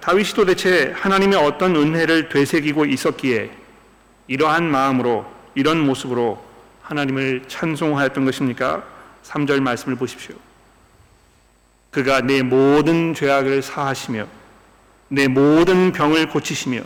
다윗이 0.00 0.28
도대체 0.34 0.92
하나님의 0.94 1.38
어떤 1.40 1.74
은혜를 1.74 2.28
되새기고 2.28 2.84
있었기에 2.84 3.50
이러한 4.28 4.70
마음으로 4.70 5.26
이런 5.56 5.84
모습으로 5.84 6.40
하나님을 6.82 7.44
찬송하였던 7.48 8.24
것입니까? 8.26 8.84
3절 9.24 9.60
말씀을 9.60 9.96
보십시오. 9.96 10.36
그가 11.90 12.20
내 12.20 12.42
모든 12.42 13.14
죄악을 13.14 13.62
사하시며 13.62 14.26
내 15.08 15.26
모든 15.28 15.92
병을 15.92 16.28
고치시며 16.28 16.82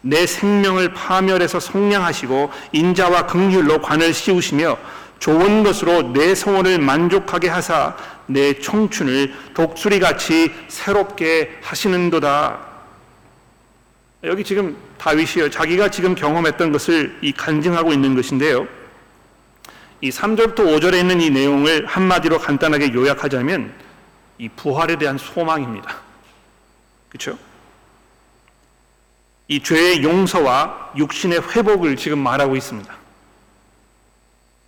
내 0.00 0.26
생명을 0.26 0.92
파멸해서 0.92 1.60
성량하시고 1.60 2.50
인자와 2.72 3.26
긍휼로 3.26 3.80
관을 3.80 4.12
씌우시며 4.12 4.76
좋은 5.18 5.62
것으로 5.62 6.12
내 6.12 6.34
성원을 6.34 6.78
만족하게 6.78 7.48
하사 7.48 7.96
내 8.26 8.58
청춘을 8.60 9.32
독수리 9.54 10.00
같이 10.00 10.52
새롭게 10.68 11.58
하시는도다. 11.62 12.58
여기 14.24 14.44
지금 14.44 14.76
다윗이요. 14.98 15.50
자기가 15.50 15.90
지금 15.90 16.14
경험했던 16.14 16.72
것을 16.72 17.18
이 17.22 17.32
간증하고 17.32 17.92
있는 17.92 18.14
것인데요. 18.14 18.66
이 20.00 20.10
3절부터 20.10 20.56
5절에 20.56 20.98
있는 20.98 21.20
이 21.20 21.30
내용을 21.30 21.86
한마디로 21.86 22.38
간단하게 22.38 22.92
요약하자면 22.92 23.83
이 24.38 24.48
부활에 24.48 24.96
대한 24.96 25.18
소망입니다. 25.18 25.96
그렇죠? 27.08 27.38
이 29.46 29.62
죄의 29.62 30.02
용서와 30.02 30.92
육신의 30.96 31.42
회복을 31.50 31.96
지금 31.96 32.18
말하고 32.18 32.56
있습니다. 32.56 32.92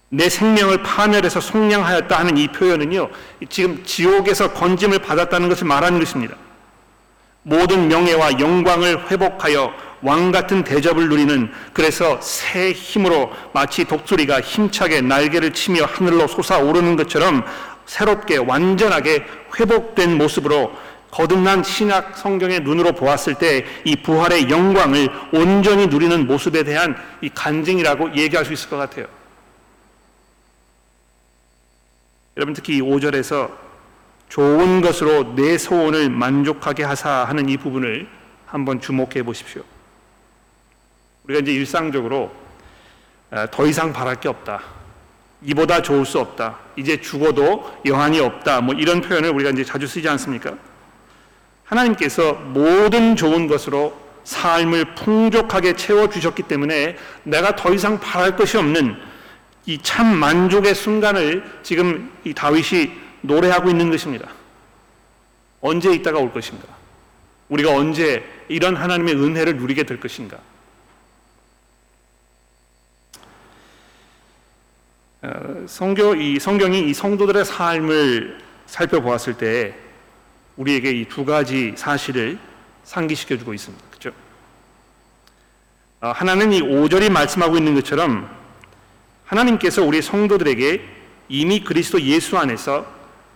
내 0.08 0.28
생명을 0.28 0.82
파멸해서 0.82 1.40
속량하였다 1.40 2.16
하는 2.16 2.37
이 2.37 2.49
표현은요, 2.49 3.11
지금 3.49 3.82
지옥에서 3.85 4.52
건짐을 4.52 5.00
받았다는 5.00 5.49
것을 5.49 5.66
말하는 5.66 5.99
것입니다. 5.99 6.37
모든 7.42 7.88
명예와 7.88 8.38
영광을 8.38 9.11
회복하여 9.11 9.73
왕 10.02 10.30
같은 10.30 10.62
대접을 10.62 11.08
누리는 11.08 11.50
그래서 11.73 12.20
새 12.20 12.73
힘으로 12.73 13.32
마치 13.52 13.85
독수리가 13.85 14.40
힘차게 14.40 15.00
날개를 15.00 15.52
치며 15.52 15.85
하늘로 15.85 16.26
솟아오르는 16.28 16.96
것처럼 16.96 17.44
새롭게 17.87 18.37
완전하게 18.37 19.25
회복된 19.59 20.19
모습으로 20.19 20.73
거듭난 21.11 21.62
신약 21.62 22.19
성경의 22.19 22.61
눈으로 22.61 22.93
보았을 22.93 23.37
때 23.37 23.64
이 23.85 23.97
부활의 23.97 24.50
영광을 24.50 25.09
온전히 25.33 25.87
누리는 25.87 26.26
모습에 26.26 26.64
대한 26.64 26.97
이 27.23 27.31
간증이라고 27.31 28.16
얘기할 28.16 28.45
수 28.45 28.52
있을 28.52 28.69
것 28.69 28.76
같아요. 28.76 29.07
여러분 32.37 32.52
특히 32.52 32.76
이 32.76 32.83
5절에서 32.83 33.50
좋은 34.28 34.81
것으로 34.81 35.35
내 35.37 35.57
소원을 35.57 36.11
만족하게 36.11 36.83
하사 36.83 37.25
하는 37.25 37.49
이 37.49 37.57
부분을 37.57 38.09
한번 38.45 38.81
주목해 38.81 39.23
보십시오. 39.23 39.62
우리가 41.25 41.40
이제 41.40 41.52
일상적으로 41.52 42.33
아, 43.31 43.47
더 43.47 43.66
이상 43.66 43.93
바랄 43.93 44.21
게 44.21 44.28
없다. 44.28 44.62
이보다 45.47 45.81
좋을 45.81 46.05
수 46.05 46.19
없다. 46.19 46.59
이제 46.76 47.00
죽어도 47.00 47.73
여한이 47.87 48.21
없다. 48.21 48.61
뭐 48.61 48.75
이런 48.75 49.00
표현을 49.00 49.31
우리가 49.31 49.50
이제 49.50 49.65
자주 49.65 49.87
쓰지 49.87 50.09
않습니까? 50.09 50.55
하나님께서 51.65 52.35
모든 52.35 53.17
좋은 53.17 53.47
것으로 53.47 53.97
삶을 54.25 54.95
풍족하게 54.97 55.75
채워 55.76 56.09
주셨기 56.09 56.43
때문에 56.43 56.97
내가 57.23 57.55
더 57.57 57.73
이상 57.73 57.99
바랄 58.00 58.37
것이 58.37 58.57
없는 58.59 58.97
이 59.67 59.79
참 59.83 60.17
만족의 60.17 60.75
순간을 60.75 61.45
지금 61.62 62.12
이 62.25 62.33
다윗이 62.35 62.91
노래하고 63.23 63.69
있는 63.69 63.91
것입니다. 63.91 64.29
언제 65.61 65.93
있다가 65.93 66.19
올 66.21 66.33
것인가? 66.33 66.65
우리가 67.49 67.73
언제 67.75 68.25
이런 68.49 68.76
하나님의 68.76 69.15
은혜를 69.15 69.57
누리게 69.57 69.83
될 69.85 69.99
것인가? 69.99 70.38
성교 75.66 76.16
이 76.16 76.38
성경이 76.38 76.88
이 76.88 76.95
성도들의 76.95 77.45
삶을 77.45 78.38
살펴보았을 78.66 79.35
때 79.35 79.75
우리에게 80.56 80.90
이 80.92 81.04
두 81.06 81.25
가지 81.25 81.75
사실을 81.76 82.38
상기시켜 82.85 83.37
주고 83.37 83.52
있습니다. 83.54 83.85
그렇죠? 83.90 84.16
하나는 86.00 86.52
이 86.52 86.61
5절이 86.62 87.11
말씀하고 87.11 87.56
있는 87.56 87.75
것처럼 87.75 88.28
하나님께서 89.25 89.83
우리 89.83 90.00
성도들에게 90.02 90.83
이미 91.28 91.64
그리스도 91.64 92.00
예수 92.02 92.38
안에서 92.38 92.87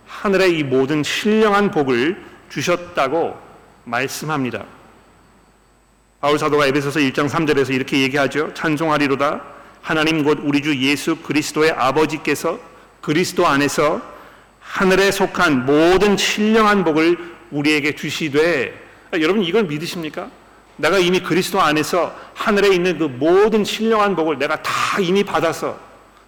하늘의 0.07 0.57
이 0.57 0.63
모든 0.63 1.03
신령한 1.03 1.71
복을 1.71 2.23
주셨다고 2.49 3.37
말씀합니다. 3.85 4.65
바울 6.21 6.37
사도가 6.37 6.67
에베소서 6.67 6.99
1장 6.99 7.27
3절에서 7.27 7.73
이렇게 7.73 8.01
얘기하죠. 8.01 8.53
찬송하리로다 8.53 9.43
하나님 9.81 10.23
곧 10.23 10.39
우리 10.43 10.61
주 10.61 10.75
예수 10.77 11.17
그리스도의 11.17 11.71
아버지께서 11.71 12.59
그리스도 13.01 13.47
안에서 13.47 14.01
하늘에 14.59 15.11
속한 15.11 15.65
모든 15.65 16.15
신령한 16.17 16.83
복을 16.83 17.17
우리에게 17.51 17.95
주시되 17.95 18.79
아, 19.11 19.19
여러분 19.19 19.43
이걸 19.43 19.63
믿으십니까? 19.63 20.29
내가 20.77 20.97
이미 20.97 21.19
그리스도 21.19 21.61
안에서 21.61 22.15
하늘에 22.33 22.73
있는 22.73 22.97
그 22.97 23.03
모든 23.05 23.63
신령한 23.63 24.15
복을 24.15 24.37
내가 24.37 24.61
다 24.61 24.99
이미 24.99 25.23
받아서 25.23 25.77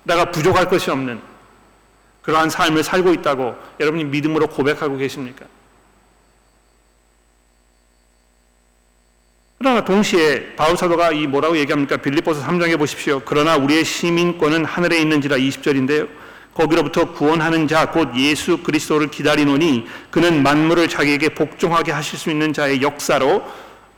내가 0.03 0.31
부족할 0.31 0.67
것이 0.67 0.91
없는 0.91 1.19
그러한 2.21 2.49
삶을 2.49 2.83
살고 2.83 3.13
있다고 3.13 3.55
여러분이 3.79 4.05
믿음으로 4.05 4.47
고백하고 4.47 4.97
계십니까? 4.97 5.45
그러나 9.63 9.85
동시에 9.85 10.55
바울 10.57 10.75
사도가 10.75 11.13
이 11.13 11.25
뭐라고 11.25 11.57
얘기합니까? 11.57 11.95
빌립보서 11.95 12.45
3장에 12.45 12.77
보십시오. 12.77 13.21
그러나 13.23 13.55
우리의 13.55 13.85
시민권은 13.85 14.65
하늘에 14.65 14.97
있는지라 14.97 15.37
20절인데요. 15.37 16.09
거기로부터 16.53 17.13
구원하는 17.13 17.65
자 17.69 17.85
곧 17.85 18.09
예수 18.17 18.57
그리스도를 18.57 19.07
기다리노니 19.09 19.85
그는 20.11 20.43
만물을 20.43 20.89
자기에게 20.89 21.29
복종하게 21.29 21.93
하실 21.93 22.19
수 22.19 22.29
있는 22.29 22.51
자의 22.51 22.81
역사로 22.81 23.41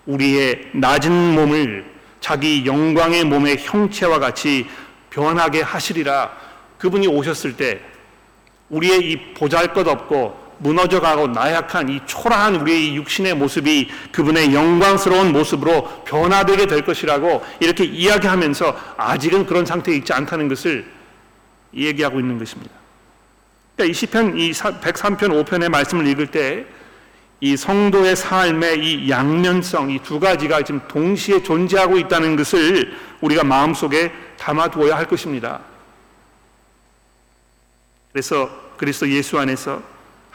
우리의 0.06 0.67
낮은 0.73 1.12
몸을 1.34 1.86
자기 2.19 2.63
영광의 2.67 3.23
몸의 3.23 3.58
형체와 3.60 4.19
같이 4.19 4.67
변하게 5.10 5.63
하시리라. 5.63 6.32
그분이 6.78 7.08
오셨을 7.08 7.58
때 7.58 7.80
우리의 8.69 8.99
이 8.99 9.34
보잘것없고 9.34 10.44
무너져가고 10.59 11.27
나약한 11.27 11.89
이 11.89 11.99
초라한 12.05 12.55
우리의 12.55 12.95
육신의 12.95 13.35
모습이 13.35 13.89
그분의 14.11 14.53
영광스러운 14.53 15.31
모습으로 15.31 16.03
변화되게 16.05 16.65
될 16.67 16.83
것이라고 16.83 17.43
이렇게 17.59 17.83
이야기하면서 17.83 18.95
아직은 18.97 19.45
그런 19.45 19.65
상태에 19.65 19.95
있지 19.95 20.13
않다는 20.13 20.47
것을 20.47 20.85
얘기하고 21.73 22.19
있는 22.19 22.39
것입니다. 22.39 22.71
그러니까 23.75 23.91
이 23.91 23.93
시편 23.93 24.37
이 24.37 24.51
103편 24.51 25.45
5편의 25.45 25.69
말씀을 25.69 26.07
읽을 26.07 26.27
때 26.27 26.75
이 27.41 27.57
성도의 27.57 28.15
삶의 28.15 28.79
이 28.79 29.09
양면성 29.09 29.91
이 29.91 29.99
두 29.99 30.19
가지가 30.19 30.63
지금 30.63 30.81
동시에 30.87 31.43
존재하고 31.43 31.97
있다는 31.97 32.35
것을 32.35 32.95
우리가 33.21 33.43
마음속에 33.43 34.11
담아두어야 34.39 34.95
할 34.95 35.07
것입니다. 35.07 35.59
그래서 38.11 38.49
그리스도 38.77 39.09
예수 39.09 39.37
안에서 39.37 39.83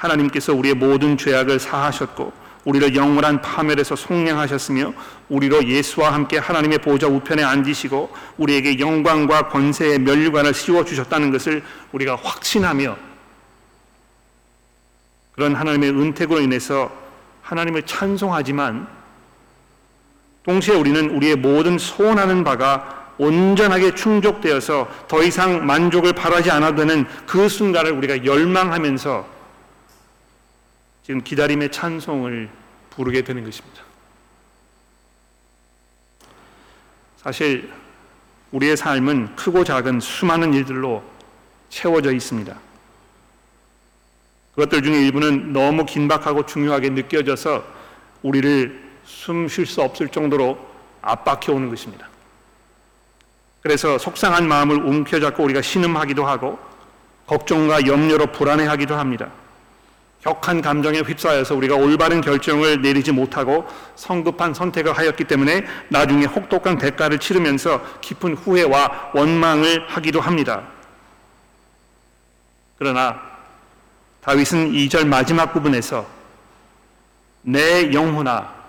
하나님께서 0.01 0.55
우리의 0.55 0.75
모든 0.75 1.17
죄악을 1.17 1.61
사하셨고 1.61 2.33
우리를 2.65 2.95
영원한 2.95 3.41
파멸에서 3.41 3.97
속량하셨으며 3.97 4.93
우리로 5.29 5.67
예수와 5.67 6.13
함께 6.13 6.39
하나님의 6.39 6.79
보좌 6.79 7.07
우편에 7.07 7.43
앉으시고 7.43 8.11
우리에게 8.37 8.79
영광과 8.79 9.49
권세의 9.49 10.01
멸류관을 10.01 10.53
씌워 10.53 10.85
주셨다는 10.85 11.31
것을 11.31 11.63
우리가 11.93 12.17
확신하며 12.17 12.97
그런 15.33 15.55
하나님의 15.55 15.91
은택으로 15.91 16.41
인해서 16.41 16.91
하나님을 17.43 17.83
찬송하지만 17.83 18.87
동시에 20.43 20.75
우리는 20.75 21.11
우리의 21.11 21.37
모든 21.37 21.79
소원하는 21.79 22.45
바가 22.45 23.15
온전하게 23.19 23.95
충족되어서 23.95 24.89
더 25.09 25.23
이상 25.23 25.67
만족을 25.67 26.15
바라지 26.15 26.51
않아도 26.51 26.77
되는 26.77 27.07
그 27.27 27.49
순간을 27.49 27.93
우리가 27.93 28.25
열망하면서 28.25 29.40
지금 31.11 31.25
기다림의 31.25 31.73
찬송을 31.73 32.49
부르게 32.91 33.23
되는 33.23 33.43
것입니다. 33.43 33.83
사실 37.17 37.69
우리의 38.53 38.77
삶은 38.77 39.35
크고 39.35 39.65
작은 39.65 39.99
수많은 39.99 40.55
일들로 40.55 41.03
채워져 41.69 42.13
있습니다. 42.13 42.57
그것들 44.55 44.85
중에 44.85 45.01
일부는 45.01 45.53
너무 45.53 45.85
긴박하고 45.85 46.47
중요하게 46.47 46.91
느껴져서 46.91 47.65
우리를 48.23 48.81
숨 49.03 49.49
쉴 49.49 49.67
수 49.67 49.83
없을 49.83 50.07
정도로 50.11 50.65
압박해 51.03 51.51
오는 51.51 51.71
것입니다. 51.71 52.09
그래서 53.63 53.99
속상한 53.99 54.47
마음을 54.47 54.77
움켜잡고 54.77 55.43
우리가 55.43 55.61
신음하기도 55.61 56.25
하고 56.25 56.61
걱정과 57.27 57.89
염려로 57.89 58.27
불안해하기도 58.31 58.95
합니다. 58.95 59.33
격한 60.23 60.61
감정에 60.61 61.01
휩싸여서 61.01 61.55
우리가 61.55 61.77
올바른 61.77 62.21
결정을 62.21 62.83
내리지 62.83 63.11
못하고 63.13 63.67
성급한 63.97 64.53
선택을 64.53 64.93
하였기 64.93 65.25
때문에 65.25 65.65
나중에 65.89 66.27
혹독한 66.27 66.77
대가를 66.77 67.19
치르면서 67.19 67.83
깊은 68.03 68.35
후회와 68.35 69.13
원망을 69.15 69.87
하기도 69.89 70.21
합니다. 70.21 70.63
그러나 72.79 73.21
다윗은 74.23 74.73
2절 74.73 75.07
마지막 75.07 75.53
부분에서 75.55 76.07
내 77.43 77.93
영혼아 77.93 78.61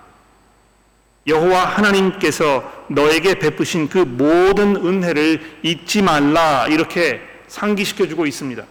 여호와 1.28 1.66
하나님께서 1.66 2.86
너에게 2.88 3.36
베푸신 3.36 3.90
그 3.90 4.00
모든 4.00 4.76
은혜를 4.76 5.60
잊지 5.64 6.02
말라 6.02 6.68
이렇게 6.68 7.22
상기시켜 7.48 8.08
주고 8.08 8.26
있습니다. 8.26 8.64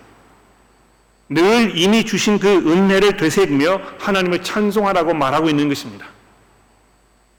늘 1.30 1.78
이미 1.78 2.04
주신 2.04 2.40
그 2.40 2.48
은혜를 2.48 3.16
되새기며 3.16 3.80
하나님을 4.00 4.42
찬송하라고 4.42 5.14
말하고 5.14 5.48
있는 5.48 5.68
것입니다. 5.68 6.06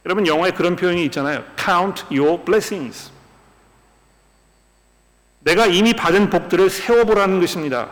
여러분 0.05 0.25
영어에 0.25 0.51
그런 0.51 0.77
표현이 0.77 1.03
있잖아요. 1.05 1.43
Count 1.59 2.05
your 2.09 2.41
blessings. 2.45 3.11
내가 5.41 5.65
이미 5.65 5.93
받은 5.93 6.29
복들을 6.29 6.69
세워보라는 6.69 7.41
것입니다. 7.41 7.89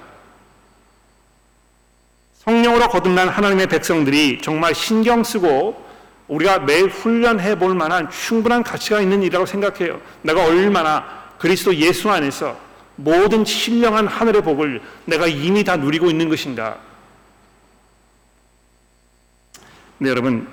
성령으로 2.35 2.87
거듭난 2.87 3.27
하나님의 3.27 3.67
백성들이 3.67 4.39
정말 4.41 4.73
신경 4.73 5.25
쓰고 5.25 5.85
우리가 6.29 6.59
매일 6.59 6.87
훈련해 6.87 7.59
볼 7.59 7.75
만한 7.75 8.09
충분한 8.09 8.63
가치가 8.63 9.01
있는 9.01 9.21
일이라고 9.21 9.45
생각해요. 9.45 9.99
내가 10.21 10.45
얼마나 10.45 11.25
그리스도 11.37 11.75
예수 11.75 12.09
안에서 12.09 12.68
모든 12.99 13.45
신령한 13.45 14.07
하늘의 14.07 14.41
복을 14.41 14.81
내가 15.05 15.27
이미 15.27 15.63
다 15.63 15.77
누리고 15.77 16.09
있는 16.09 16.27
것인가. 16.27 16.77
네, 19.99 20.09
여러분, 20.09 20.47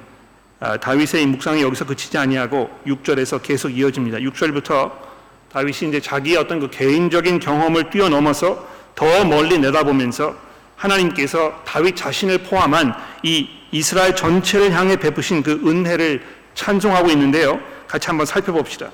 아, 0.61 0.77
다윗의 0.77 1.23
이 1.23 1.27
묵상이 1.27 1.63
여기서 1.63 1.87
그치지 1.87 2.19
아니하고 2.19 2.71
6절에서 2.87 3.43
계속 3.43 3.71
이어집니다. 3.71 4.19
6절부터 4.19 4.93
다윗이 5.53 5.89
이제 5.89 6.01
자기의 6.01 6.37
어떤 6.37 6.61
그 6.61 6.71
개인적인 6.71 7.41
경험을 7.41 7.91
뛰어넘어서 7.91 8.69
더 8.95 9.25
멀리 9.25 9.59
내다보면서 9.59 10.37
하나님께서 10.77 11.63
다윗 11.65 11.97
자신을 11.97 12.39
포함한 12.39 12.95
이 13.23 13.49
이스라엘 13.73 14.15
전체를 14.15 14.73
향해 14.73 14.97
베푸신 14.97 15.43
그 15.43 15.53
은혜를 15.67 16.23
찬송하고 16.55 17.11
있는데요. 17.11 17.61
같이 17.89 18.07
한번 18.07 18.27
살펴봅시다. 18.27 18.91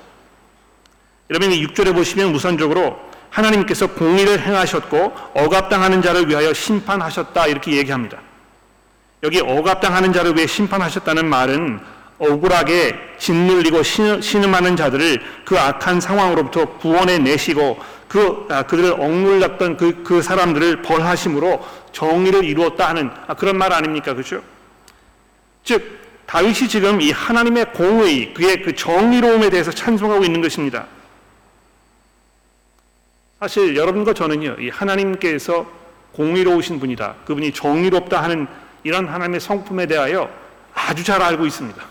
여러분 1.29 1.51
이 1.51 1.65
6절에 1.67 1.93
보시면 1.93 2.33
우선적으로 2.33 3.12
하나님께서 3.33 3.87
공의를 3.87 4.39
행하셨고 4.39 5.13
억압당하는 5.33 6.01
자를 6.01 6.29
위하여 6.29 6.53
심판하셨다 6.53 7.47
이렇게 7.47 7.73
얘기합니다. 7.73 8.19
여기 9.23 9.39
억압당하는 9.39 10.13
자를 10.13 10.35
위해 10.35 10.45
심판하셨다는 10.45 11.27
말은 11.27 11.79
억울하게 12.19 12.95
짓눌리고 13.17 13.81
신음하는 13.83 14.75
자들을 14.75 15.19
그 15.45 15.57
악한 15.57 15.99
상황으로부터 15.99 16.65
구원해 16.77 17.17
내시고 17.17 17.79
그 18.07 18.45
아, 18.51 18.63
그들을 18.63 18.91
억눌렸던 18.91 19.77
그, 19.77 20.03
그 20.03 20.21
사람들을 20.21 20.83
벌하심으로 20.83 21.65
정의를 21.91 22.43
이루었다 22.43 22.89
하는 22.89 23.09
아, 23.27 23.33
그런 23.33 23.57
말 23.57 23.73
아닙니까, 23.73 24.13
그렇죠? 24.13 24.43
즉 25.63 25.99
다윗이 26.27 26.67
지금 26.67 27.01
이 27.01 27.11
하나님의 27.11 27.73
공의, 27.73 28.33
그의 28.33 28.61
그 28.61 28.75
정의로움에 28.75 29.49
대해서 29.49 29.71
찬송하고 29.71 30.23
있는 30.23 30.41
것입니다. 30.41 30.85
사실 33.43 33.75
여러분과 33.75 34.13
저는요, 34.13 34.55
이 34.57 34.69
하나님께서 34.69 35.69
공의로우신 36.13 36.79
분이다, 36.79 37.15
그분이 37.25 37.51
정의롭다 37.51 38.23
하는 38.23 38.47
이런 38.85 39.05
하나님의 39.05 39.41
성품에 39.41 39.85
대하여 39.85 40.33
아주 40.73 41.03
잘 41.03 41.21
알고 41.21 41.45
있습니다. 41.45 41.83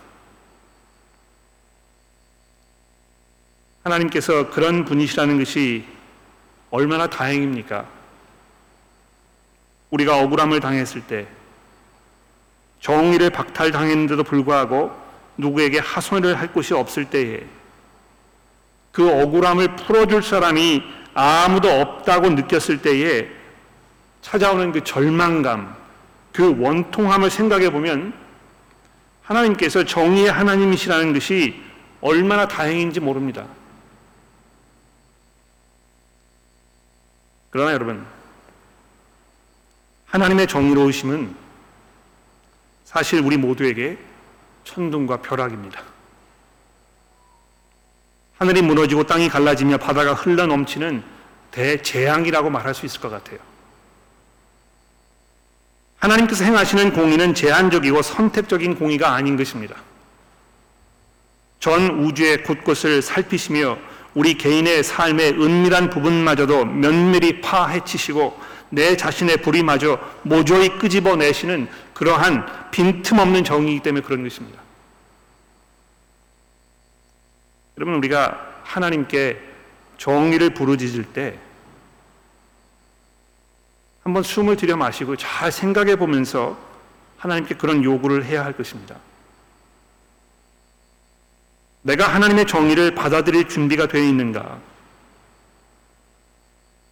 하나님께서 3.85 4.49
그런 4.49 4.87
분이시라는 4.87 5.39
것이 5.41 5.85
얼마나 6.71 7.07
다행입니까? 7.07 7.85
우리가 9.91 10.21
억울함을 10.21 10.61
당했을 10.61 11.03
때, 11.03 11.27
정의를 12.81 13.29
박탈당했는데도 13.29 14.25
불구하고 14.25 14.91
누구에게 15.37 15.81
하소연을 15.81 16.41
할 16.41 16.51
곳이 16.51 16.73
없을 16.73 17.11
때에 17.11 17.45
그 18.91 19.07
억울함을 19.07 19.77
풀어줄 19.77 20.23
사람이 20.23 21.02
아무도 21.15 21.69
없다고 21.69 22.31
느꼈을 22.31 22.81
때에 22.81 23.29
찾아오는 24.23 24.73
그 24.73 24.85
절망감, 24.85 25.77
그 26.33 26.57
원통함을 26.59 27.31
생각해 27.31 27.71
보면 27.71 28.15
하나님께서 29.23 29.85
정의의 29.85 30.31
하나님이시라는 30.31 31.13
것이 31.13 31.61
얼마나 32.01 32.49
다행인지 32.49 33.01
모릅니다. 33.01 33.47
그러나 37.51 37.73
여러분, 37.73 38.05
하나님의 40.07 40.47
정의로우심은 40.47 41.35
사실 42.85 43.21
우리 43.21 43.37
모두에게 43.37 43.99
천둥과 44.65 45.23
벼락입니다. 45.23 45.92
하늘이 48.43 48.61
무너지고 48.61 49.05
땅이 49.05 49.29
갈라지며 49.29 49.79
바다가 49.79 50.15
흘러 50.15 50.47
넘치는 50.47 51.05
대재앙이라고 51.53 52.51
말할 52.51 52.75
수 52.75 52.85
있을 52.87 53.01
것 53.01 53.09
같아요. 53.09 53.39
하나님께서 56.01 56.43
행하시는 56.43 56.93
공의는 56.93 57.35
제한적이고 57.35 58.03
선택적인 58.03 58.75
공의가 58.75 59.13
아닌 59.13 59.37
것입니다. 59.37 59.77
전 61.61 62.01
우주의 62.01 62.43
곳곳을 62.43 63.01
살피시며 63.01 63.79
우리 64.15 64.37
개인의 64.37 64.83
삶의 64.83 65.35
은밀한 65.41 65.91
부분마저도 65.91 66.65
면밀히 66.65 67.41
파헤치시고 67.43 68.41
내 68.71 68.97
자신의 68.97 69.37
불이마저 69.37 70.01
모조리 70.23 70.81
끄집어내시는 70.81 71.69
그러한 71.95 72.71
빈틈없는 72.73 73.45
정의이기 73.45 73.85
때문에 73.85 74.03
그런 74.05 74.25
것입니다. 74.25 74.62
여러분 77.77 77.95
우리가 77.97 78.63
하나님께 78.65 79.41
정의를 79.99 80.51
부르짖을 80.55 81.05
때 81.13 81.39
한번 84.03 84.23
숨을 84.23 84.57
들여 84.57 84.77
마시고 84.77 85.17
잘 85.17 85.53
생각해 85.53 85.97
보면서 85.97 86.59
하나님께 87.19 87.55
그런 87.55 87.85
요구를 87.85 88.25
해야 88.25 88.45
할 88.45 88.53
것입니다. 88.53 88.97
내가 91.83 92.09
하나님의 92.09 92.47
정의를 92.47 92.95
받아들일 92.95 93.49
준비가 93.49 93.87
되어 93.87 94.03
있는가? 94.03 94.59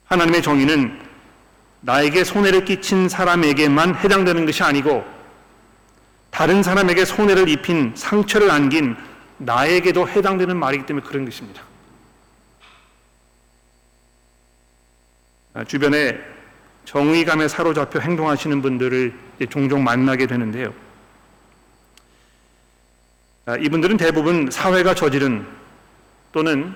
하나님의 0.06 0.42
정의는 0.42 1.00
나에게 1.80 2.24
손해를 2.24 2.64
끼친 2.64 3.08
사람에게만 3.08 3.96
해당되는 3.96 4.46
것이 4.46 4.62
아니고 4.62 5.04
다른 6.30 6.62
사람에게 6.62 7.04
손해를 7.04 7.48
입힌 7.48 7.92
상처를 7.96 8.50
안긴 8.50 8.96
나에게도 9.40 10.08
해당되는 10.08 10.56
말이기 10.56 10.86
때문에 10.86 11.06
그런 11.06 11.24
것입니다. 11.24 11.62
아, 15.54 15.64
주변에 15.64 16.18
정의감에 16.84 17.48
사로잡혀 17.48 18.00
행동하시는 18.00 18.62
분들을 18.62 19.14
종종 19.48 19.82
만나게 19.82 20.26
되는데요. 20.26 20.72
아, 23.46 23.56
이분들은 23.56 23.96
대부분 23.96 24.50
사회가 24.50 24.94
저지른 24.94 25.46
또는 26.32 26.74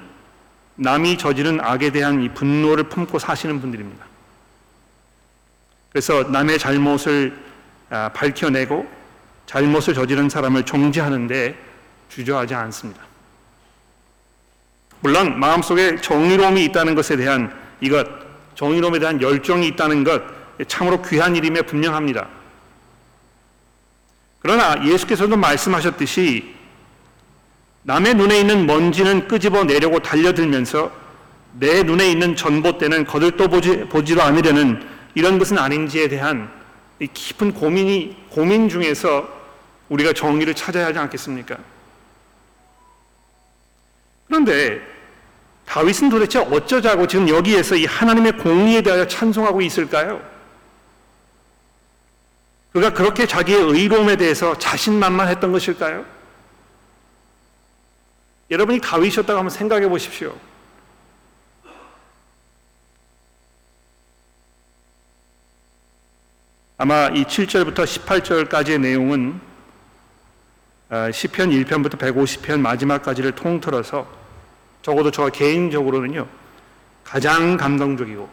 남이 0.77 1.19
저지른 1.19 1.61
악에 1.61 1.91
대한 1.91 2.23
이 2.23 2.29
분노를 2.31 2.85
품고 2.85 3.19
사시는 3.19 3.61
분들입니다. 3.61 4.05
그래서 5.91 6.25
남의 6.25 6.59
잘못을 6.59 7.39
아, 7.91 8.09
밝혀내고 8.09 8.89
잘못을 9.47 9.95
저지른 9.95 10.29
사람을 10.29 10.65
정지하는데 10.65 11.74
주저하지 12.15 12.55
않습니다. 12.55 13.03
물론 15.01 15.39
마음속에 15.39 16.01
정의로움이 16.01 16.65
있다는 16.67 16.95
것에 16.95 17.17
대한 17.17 17.53
이것, 17.81 18.07
정의로움에 18.55 19.01
대한 19.01 19.21
열정이 19.21 19.67
있다는 19.69 20.05
것 20.05 20.23
참으로 20.69 21.03
귀한 21.03 21.35
일임에 21.35 21.63
분명합니다. 21.63 22.29
그러나 24.39 24.87
예수께서도 24.87 25.37
말씀하셨듯이 25.37 26.55
남의 27.83 28.15
눈에 28.15 28.41
있는 28.41 28.67
먼지는 28.67 29.27
끄집어 29.27 29.65
내려고 29.65 29.99
달려들면서 29.99 30.93
내 31.59 31.83
눈에 31.83 32.11
있는 32.11 32.37
전봇대는 32.37 33.07
거들떠 33.07 33.49
보지, 33.49 33.89
보지도 33.89 34.23
않으려는 34.23 34.87
이런 35.15 35.39
것은 35.39 35.59
아닌지에 35.59 36.09
대한 36.09 36.51
깊은 37.13 37.55
고민이 37.55 38.17
고민 38.31 38.69
중에서 38.69 39.29
우리가 39.89 40.13
정의를 40.13 40.55
찾아야 40.55 40.87
하지 40.87 40.99
않겠습니까? 40.99 41.74
그런데 44.35 44.81
다윗은 45.65 46.09
도대체 46.09 46.41
어쩌자고 46.41 47.07
지금 47.07 47.29
여기에서 47.29 47.77
이 47.77 47.85
하나님의 47.85 48.37
공의에 48.39 48.83
대하여 48.83 49.07
찬송하고 49.07 49.63
있을까요? 49.63 50.21
그가 52.73 52.93
그렇게 52.93 53.29
자기의 53.29 53.61
의로움에 53.61 54.17
대해서 54.17 54.59
자신만만했던 54.59 55.53
것일까요? 55.53 56.05
여러분이 58.51 58.81
다윗이었다고 58.81 59.39
한번 59.39 59.51
생각해 59.51 59.89
보십시오. 59.89 60.37
아마 66.77 67.07
이 67.11 67.23
7절부터 67.25 67.85
18절까지의 67.85 68.81
내용은 68.81 69.41
아, 70.91 71.11
시편 71.11 71.51
1편부터 71.51 71.97
150편 71.99 72.61
마지막까지를 72.61 73.33
통틀어서 73.33 74.24
적어도 74.85 75.11
저 75.11 75.31
개인적으로는요 75.31 76.29
가장 77.05 77.57
감동적이고 77.57 78.29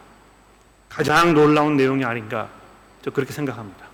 가장 0.90 1.32
놀라운 1.32 1.78
내용이 1.78 2.04
아닌가 2.04 2.50
저 3.02 3.10
그렇게 3.10 3.32
생각합니다. 3.32 3.86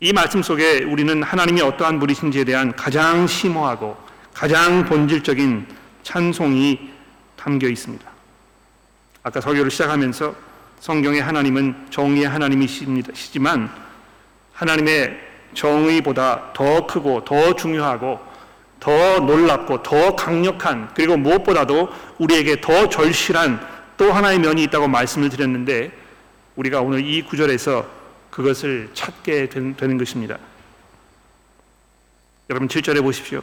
이 0.00 0.12
말씀 0.14 0.42
속에 0.42 0.82
우리는 0.84 1.22
하나님이 1.22 1.60
어떠한 1.60 2.00
분이신지에 2.00 2.44
대한 2.44 2.74
가장 2.74 3.26
심오하고 3.26 3.96
가장 4.32 4.86
본질적인 4.86 5.66
찬송이 6.02 6.90
담겨 7.36 7.68
있습니다. 7.68 8.10
아까 9.22 9.40
설교를 9.42 9.70
시작하면서 9.70 10.34
성경의 10.80 11.20
하나님은 11.20 11.88
정의의 11.90 12.28
하나님이시지만 12.28 13.70
하나님의 14.54 15.20
정의보다 15.52 16.54
더 16.54 16.86
크고 16.86 17.24
더 17.24 17.54
중요하고 17.54 18.31
더 18.82 19.20
놀랍고 19.20 19.84
더 19.84 20.16
강력한 20.16 20.90
그리고 20.92 21.16
무엇보다도 21.16 21.88
우리에게 22.18 22.60
더 22.60 22.88
절실한 22.88 23.64
또 23.96 24.12
하나의 24.12 24.40
면이 24.40 24.64
있다고 24.64 24.88
말씀을 24.88 25.28
드렸는데 25.28 25.92
우리가 26.56 26.80
오늘 26.80 27.06
이 27.06 27.22
구절에서 27.22 27.86
그것을 28.30 28.90
찾게 28.92 29.50
되는 29.50 29.98
것입니다. 29.98 30.36
여러분 32.50 32.66
7절에 32.66 33.00
보십시오. 33.02 33.40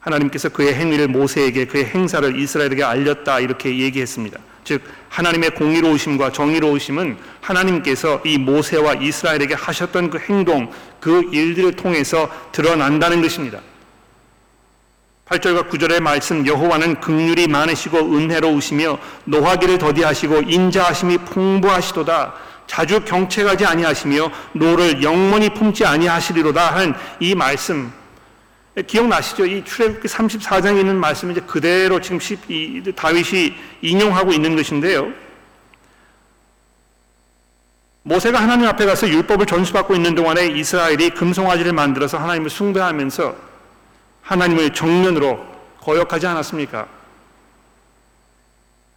하나님께서 0.00 0.50
그의 0.50 0.74
행위를 0.74 1.08
모세에게 1.08 1.64
그의 1.64 1.86
행사를 1.86 2.38
이스라엘에게 2.38 2.84
알렸다 2.84 3.40
이렇게 3.40 3.78
얘기했습니다. 3.78 4.38
즉 4.62 4.82
하나님의 5.08 5.54
공의로우심과 5.54 6.32
정의로우심은 6.32 7.16
하나님께서 7.40 8.20
이 8.26 8.36
모세와 8.36 8.96
이스라엘에게 8.96 9.54
하셨던 9.54 10.10
그 10.10 10.18
행동, 10.18 10.70
그 11.00 11.30
일들을 11.32 11.72
통해서 11.76 12.30
드러난다는 12.52 13.22
것입니다. 13.22 13.60
8절과 15.28 15.68
9절의 15.68 16.00
말씀 16.00 16.46
여호와는 16.46 17.00
극률이 17.00 17.48
많으시고 17.48 17.98
은혜로우시며 17.98 18.98
노하기를 19.24 19.78
더디하시고 19.78 20.42
인자하심이 20.42 21.18
풍부하시도다 21.18 22.34
자주 22.66 23.00
경책하지 23.00 23.66
아니하시며 23.66 24.30
노를 24.52 25.02
영원히 25.02 25.50
품지 25.50 25.84
아니하시리로다 25.84 26.74
하는 26.74 26.94
이 27.20 27.34
말씀 27.34 27.92
기억나시죠? 28.86 29.44
이 29.44 29.64
출애굽기 29.64 30.08
34장에 30.08 30.78
있는 30.78 30.96
말씀 30.96 31.30
이제 31.30 31.40
그대로 31.40 32.00
지금 32.00 32.18
다윗이 32.94 33.54
인용하고 33.82 34.32
있는 34.32 34.54
것인데요. 34.54 35.12
모세가 38.02 38.40
하나님 38.40 38.66
앞에 38.68 38.86
가서 38.86 39.08
율법을 39.08 39.44
전수받고 39.46 39.94
있는 39.94 40.14
동안에 40.14 40.46
이스라엘이 40.46 41.10
금송아지를 41.10 41.72
만들어서 41.72 42.18
하나님을 42.18 42.48
숭배하면서 42.48 43.47
하나님을 44.28 44.74
정면으로 44.74 45.42
거역하지 45.80 46.26
않았습니까? 46.26 46.86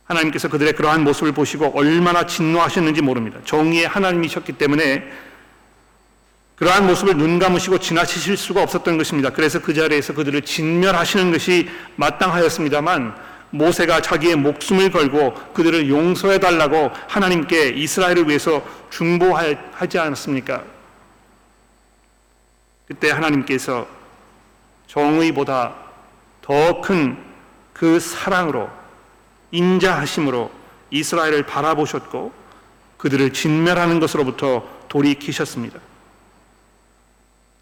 하나님께서 0.04 0.50
그들의 0.50 0.74
그러한 0.74 1.06
모습을 1.06 1.32
보시고 1.32 1.72
얼마나 1.74 2.26
진노하셨는지 2.26 3.02
모릅니다. 3.02 3.40
정의의 3.46 3.88
하나님이셨기 3.88 4.54
때문에 4.54 5.10
그러한 6.58 6.86
모습을 6.86 7.16
눈 7.16 7.40
감으시고 7.40 7.80
지나치실 7.80 8.36
수가 8.36 8.62
없었던 8.62 8.98
것입니다. 8.98 9.30
그래서 9.30 9.62
그 9.62 9.74
자리에서 9.74 10.14
그들을 10.14 10.42
진멸하시는 10.42 11.32
것이 11.32 11.70
마땅하였습니다만 11.96 13.16
모세가 13.52 14.02
자기의 14.02 14.36
목숨을 14.36 14.92
걸고 14.92 15.34
그들을 15.54 15.88
용서해 15.90 16.40
달라고 16.40 16.92
하나님께 17.08 17.70
이스라엘을 17.70 18.28
위해서 18.28 18.66
중보하지 18.90 19.98
않았습니까? 19.98 20.64
그때 22.86 23.12
하나님께서 23.12 24.01
정의보다 24.92 25.76
더 26.42 26.82
큰 26.82 27.32
그 27.82 28.00
사랑으로 28.00 28.70
인자하심으로 29.50 30.52
이스라엘을 30.92 31.48
바라보셨고 31.48 32.32
그들을 32.98 33.34
진멸하는 33.34 34.00
것으로부터 34.00 34.64
돌이키셨습니다. 34.88 35.80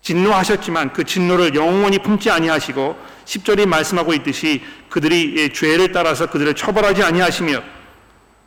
진노하셨지만 0.01 0.91
그 0.91 1.05
진노를 1.05 1.55
영원히 1.55 1.99
품지 1.99 2.29
아니하시고 2.29 2.97
10절이 3.23 3.65
말씀하고 3.65 4.13
있듯이 4.15 4.61
그들이 4.89 5.53
죄를 5.53 5.93
따라서 5.93 6.29
그들을 6.29 6.53
처벌하지 6.53 7.01
아니하시며 7.01 7.63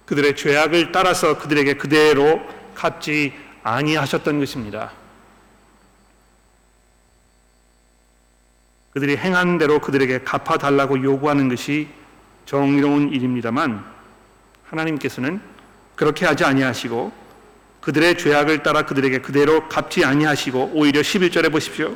그들의 0.05 0.37
죄악을 0.37 0.93
따라서 0.93 1.39
그들에게 1.39 1.79
그대로 1.79 2.39
갚지 2.75 3.33
아니하셨던 3.63 4.41
것입니다. 4.41 4.93
그들이 8.93 9.17
행한 9.17 9.59
대로 9.59 9.79
그들에게 9.79 10.21
갚아달라고 10.21 11.03
요구하는 11.03 11.49
것이 11.49 11.89
정의로운 12.45 13.13
일입니다만 13.13 13.85
하나님께서는 14.69 15.41
그렇게 15.97 16.27
하지 16.27 16.45
아니하시고 16.45 17.13
그들의 17.81 18.19
죄악을 18.19 18.63
따라 18.63 18.83
그들에게 18.83 19.19
그대로 19.19 19.69
갚지 19.69 20.05
아니하시고 20.05 20.73
오히려 20.75 21.01
11절에 21.01 21.51
보십시오. 21.51 21.95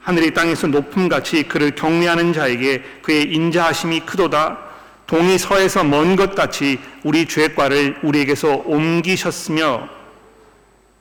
하늘이 0.00 0.32
땅에서 0.32 0.68
높음같이 0.68 1.44
그를 1.44 1.74
경외하는 1.74 2.32
자에게 2.32 2.82
그의 3.02 3.32
인자하심이 3.34 4.00
크도다. 4.00 4.58
동이 5.06 5.38
서에서 5.38 5.84
먼 5.84 6.16
것 6.16 6.34
같이 6.34 6.78
우리 7.04 7.26
죄과를 7.26 7.98
우리에게서 8.02 8.62
옮기셨으며 8.64 9.88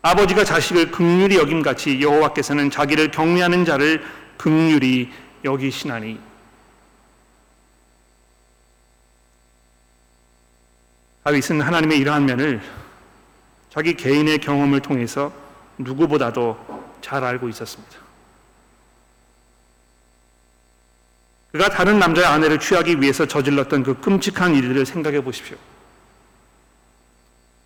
아버지가 0.01 0.43
자식을 0.43 0.91
극률이 0.91 1.38
여김 1.38 1.62
같이 1.62 2.01
여호와께서는 2.01 2.69
자기를 2.69 3.12
경외하는 3.12 3.65
자를 3.65 4.03
극률이 4.38 5.12
여기시나니 5.43 6.19
다윗은 11.23 11.60
하나님의 11.60 11.97
이러한 12.00 12.26
면을 12.26 12.62
자기 13.69 13.95
개인의 13.95 14.39
경험을 14.39 14.80
통해서 14.80 15.34
누구보다도 15.78 16.58
잘 17.02 17.23
알고 17.23 17.50
있었습니다. 17.50 17.97
그가 21.52 21.69
다른 21.69 22.00
남자의 22.00 22.28
아내를 22.28 22.60
취하기 22.60 23.02
위해서 23.02 23.26
저질렀던 23.26 23.84
그 23.84 24.00
끔찍한 24.00 24.56
일들을 24.56 24.86
생각해 24.86 25.21
보십시오. 25.21 25.58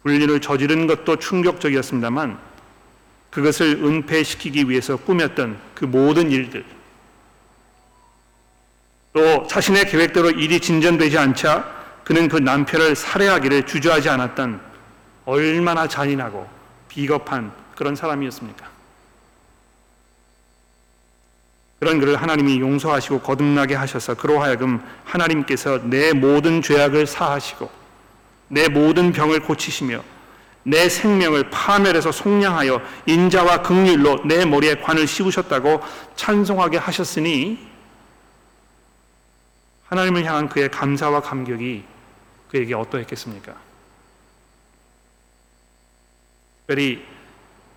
불륜을 0.03 0.41
저지른 0.41 0.87
것도 0.87 1.17
충격적이었습니다만 1.17 2.50
그것을 3.31 3.79
은폐시키기 3.83 4.69
위해서 4.69 4.97
꾸몄던 4.97 5.59
그 5.73 5.85
모든 5.85 6.29
일들 6.29 6.63
또 9.13 9.47
자신의 9.47 9.87
계획대로 9.87 10.29
일이 10.29 10.59
진전되지 10.59 11.17
않자 11.17 11.81
그는 12.03 12.27
그 12.27 12.37
남편을 12.37 12.95
살해하기를 12.95 13.65
주저하지 13.65 14.09
않았던 14.09 14.61
얼마나 15.25 15.87
잔인하고 15.87 16.47
비겁한 16.87 17.51
그런 17.75 17.95
사람이었습니까? 17.95 18.69
그런 21.79 21.99
그를 21.99 22.21
하나님이 22.21 22.59
용서하시고 22.59 23.21
거듭나게 23.21 23.75
하셔서 23.75 24.13
그로 24.13 24.39
하여금 24.39 24.83
하나님께서 25.03 25.79
내 25.83 26.13
모든 26.13 26.61
죄악을 26.61 27.07
사하시고 27.07 27.69
내 28.49 28.67
모든 28.67 29.11
병을 29.11 29.39
고치시며 29.39 30.03
내 30.63 30.89
생명을 30.89 31.49
파멸해서 31.49 32.11
속량하여 32.11 32.81
인자와 33.05 33.61
극률로 33.63 34.21
내 34.25 34.45
머리에 34.45 34.75
관을 34.75 35.07
씌우셨다고 35.07 35.81
찬송하게 36.15 36.77
하셨으니 36.77 37.67
하나님을 39.85 40.23
향한 40.23 40.47
그의 40.47 40.69
감사와 40.69 41.21
감격이 41.21 41.83
그에게 42.49 42.73
어떠했겠습니까? 42.73 43.55
특별히 46.59 47.03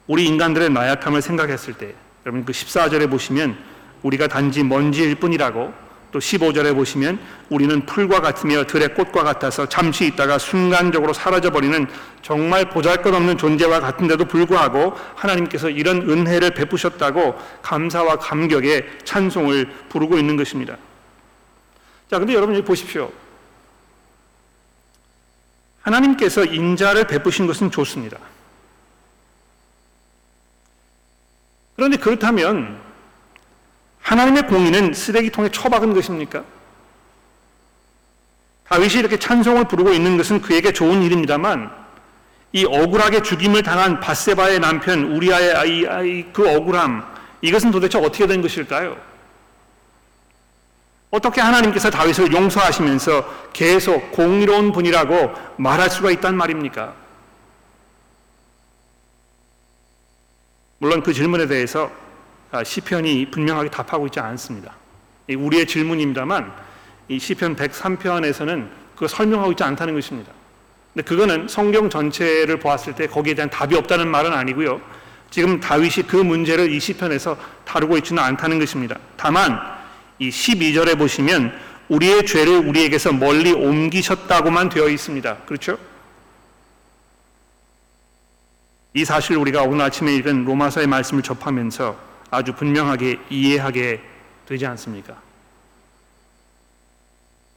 우리 0.07 0.27
인간들의 0.27 0.70
나약함을 0.70 1.23
생각했을 1.23 1.75
때 1.75 1.94
여러분 2.27 2.44
그 2.44 2.53
14절에 2.53 3.11
보시면 3.11 3.59
우리가 4.03 4.29
단지 4.29 4.62
먼지일 4.62 5.14
뿐이라고 5.16 5.84
또 6.14 6.20
15절에 6.20 6.77
보시면 6.77 7.18
우리는 7.50 7.85
풀과 7.87 8.20
같으며 8.20 8.66
들의 8.66 8.94
꽃과 8.94 9.24
같아서 9.24 9.68
잠시 9.68 10.07
있다가 10.07 10.38
순간적으로 10.38 11.12
사라져버리는 11.12 11.88
정말 12.22 12.70
보잘것없는 12.70 13.37
존재와 13.37 13.81
같은데도 13.81 14.27
불구하고 14.27 14.94
하나님께서 15.16 15.70
이런 15.70 16.09
은혜를 16.09 16.55
베푸셨다고 16.55 17.35
감사와 17.62 18.18
감격의 18.18 19.00
찬송을 19.03 19.68
부르고 19.88 20.16
있는 20.16 20.37
것입니다. 20.37 20.77
자, 22.09 22.20
근데 22.20 22.33
여러분 22.33 22.55
여기 22.55 22.64
보십시오. 22.64 23.11
하나님께서 25.83 26.44
인자를 26.44 27.09
베푸신 27.09 27.48
것은 27.48 27.72
좋습니다. 27.72 28.18
그런데 31.74 31.96
그렇다면 31.96 32.84
하나님의 34.04 34.46
공의는 34.46 34.92
쓰레기통에 34.92 35.48
처박은 35.48 35.94
것입니까? 35.94 36.44
다윗이 38.68 38.94
이렇게 38.96 39.18
찬송을 39.18 39.64
부르고 39.64 39.92
있는 39.92 40.16
것은 40.16 40.40
그에게 40.42 40.72
좋은 40.72 41.02
일입니다만 41.02 41.70
이 42.52 42.64
억울하게 42.66 43.22
죽임을 43.22 43.62
당한 43.62 44.00
바세바의 44.00 44.60
남편 44.60 45.04
우리아의 45.04 45.54
아이, 45.54 45.86
아이 45.86 46.32
그 46.32 46.48
억울함 46.48 47.14
이것은 47.40 47.70
도대체 47.70 47.98
어떻게 47.98 48.26
된 48.26 48.42
것일까요? 48.42 48.96
어떻게 51.10 51.40
하나님께서 51.40 51.90
다윗을 51.90 52.32
용서하시면서 52.32 53.50
계속 53.52 54.12
공의로운 54.12 54.72
분이라고 54.72 55.32
말할 55.56 55.90
수가 55.90 56.10
있단 56.10 56.36
말입니까? 56.36 56.94
물론 60.78 61.02
그 61.02 61.14
질문에 61.14 61.46
대해서 61.46 61.90
아, 61.90 62.03
시편이 62.62 63.30
분명하게 63.30 63.70
답하고 63.70 64.06
있지 64.06 64.20
않습니다. 64.20 64.74
우리의 65.28 65.66
질문입니다만 65.66 66.52
이 67.08 67.18
시편 67.18 67.56
103편에서는 67.56 68.68
그 68.96 69.08
설명하고 69.08 69.52
있지 69.52 69.64
않다는 69.64 69.94
것입니다. 69.94 70.32
근데 70.92 71.04
그거는 71.08 71.48
성경 71.48 71.90
전체를 71.90 72.60
보았을 72.60 72.94
때 72.94 73.06
거기에 73.06 73.34
대한 73.34 73.50
답이 73.50 73.74
없다는 73.74 74.06
말은 74.08 74.32
아니고요. 74.32 74.80
지금 75.30 75.58
다윗이 75.58 76.06
그 76.06 76.16
문제를 76.16 76.70
이 76.70 76.78
시편에서 76.78 77.36
다루고 77.64 77.96
있지는 77.98 78.22
않다는 78.22 78.60
것입니다. 78.60 78.96
다만 79.16 79.58
이 80.20 80.28
12절에 80.28 80.96
보시면 80.96 81.52
우리의 81.88 82.24
죄를 82.24 82.58
우리에게서 82.58 83.12
멀리 83.12 83.52
옮기셨다고만 83.52 84.68
되어 84.68 84.88
있습니다. 84.88 85.38
그렇죠? 85.46 85.76
이 88.94 89.04
사실 89.04 89.36
우리가 89.36 89.62
오늘 89.62 89.84
아침에 89.84 90.14
읽은 90.14 90.44
로마서의 90.44 90.86
말씀을 90.86 91.24
접하면서 91.24 92.13
아주 92.35 92.53
분명하게 92.53 93.18
이해하게 93.31 94.01
되지 94.47 94.66
않습니까? 94.66 95.20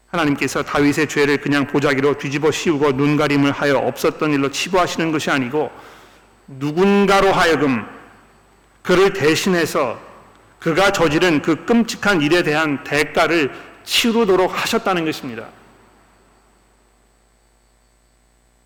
하나님께서 0.09 0.63
다윗의 0.63 1.09
죄를 1.09 1.37
그냥 1.37 1.67
보자기로 1.67 2.17
뒤집어 2.17 2.51
씌우고 2.51 2.93
눈가림을 2.93 3.51
하여 3.51 3.77
없었던 3.77 4.31
일로 4.31 4.51
치부하시는 4.51 5.11
것이 5.11 5.29
아니고 5.29 5.71
누군가로 6.47 7.31
하여금 7.31 7.85
그를 8.81 9.11
대신해서 9.11 9.99
그가 10.59 10.91
저지른 10.91 11.41
그 11.41 11.65
끔찍한 11.65 12.21
일에 12.21 12.41
대한 12.41 12.83
대가를 12.83 13.53
치르도록 13.83 14.51
하셨다는 14.61 15.05
것입니다. 15.05 15.47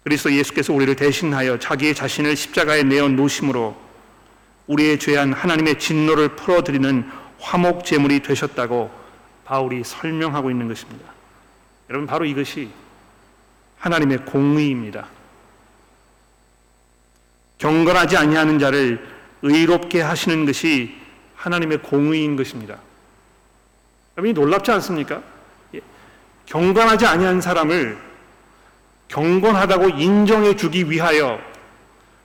그리스도 0.03 0.31
예수께서 0.33 0.73
우리를 0.73 0.95
대신하여 0.95 1.59
자기의 1.59 1.93
자신을 1.93 2.35
십자가에 2.35 2.83
내어 2.83 3.07
놓으심으로 3.09 3.90
우리의 4.71 4.99
죄한 4.99 5.33
하나님의 5.33 5.79
진노를 5.79 6.29
풀어드리는 6.29 7.09
화목 7.39 7.83
제물이 7.83 8.21
되셨다고 8.21 8.89
바울이 9.43 9.83
설명하고 9.83 10.49
있는 10.49 10.67
것입니다. 10.69 11.11
여러분 11.89 12.07
바로 12.07 12.23
이것이 12.23 12.69
하나님의 13.79 14.19
공의입니다. 14.19 15.07
경건하지 17.57 18.15
아니하는 18.15 18.59
자를 18.59 19.05
의롭게 19.41 20.01
하시는 20.01 20.45
것이 20.45 20.95
하나님의 21.35 21.81
공의인 21.81 22.35
것입니다. 22.35 22.77
여러분이 24.15 24.33
놀랍지 24.33 24.71
않습니까? 24.71 25.21
예. 25.75 25.81
경건하지 26.45 27.05
아니한 27.07 27.41
사람을 27.41 27.97
경건하다고 29.09 29.89
인정해 29.89 30.55
주기 30.55 30.89
위하여 30.89 31.50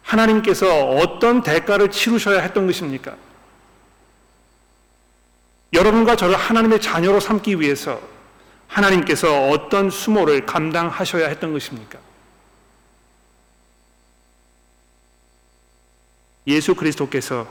하나님께서 0.06 0.90
어떤 0.90 1.42
대가를 1.42 1.90
치르셔야 1.90 2.40
했던 2.40 2.66
것입니까? 2.66 3.16
여러분과 5.72 6.14
저를 6.16 6.36
하나님의 6.36 6.80
자녀로 6.80 7.18
삼기 7.18 7.60
위해서 7.60 8.00
하나님께서 8.68 9.48
어떤 9.48 9.90
수모를 9.90 10.46
감당하셔야 10.46 11.28
했던 11.28 11.52
것입니까? 11.52 11.98
예수 16.46 16.76
그리스도께서 16.76 17.48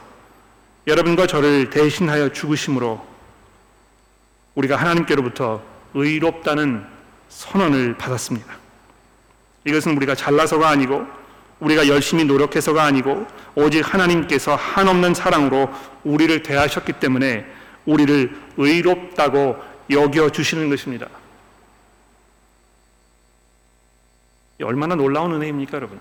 여러분과 0.86 1.26
저를 1.26 1.68
대신하여 1.68 2.32
죽으심으로 2.32 3.06
우리가 4.54 4.76
하나님께로부터 4.76 5.62
의롭다는 5.92 6.86
선언을 7.28 7.98
받았습니다. 7.98 8.56
이것은 9.66 9.94
우리가 9.96 10.14
잘나서가 10.14 10.70
아니고 10.70 11.06
우리가 11.60 11.88
열심히 11.88 12.24
노력해서가 12.24 12.84
아니고 12.84 13.26
오직 13.54 13.80
하나님께서 13.80 14.54
한없는 14.56 15.14
사랑으로 15.14 15.70
우리를 16.04 16.42
대하셨기 16.42 16.94
때문에 16.94 17.46
우리를 17.86 18.36
의롭다고 18.56 19.56
여겨 19.90 20.30
주시는 20.30 20.68
것입니다. 20.68 21.08
얼마나 24.62 24.94
놀라운 24.94 25.32
은혜입니까, 25.34 25.76
여러분? 25.76 26.00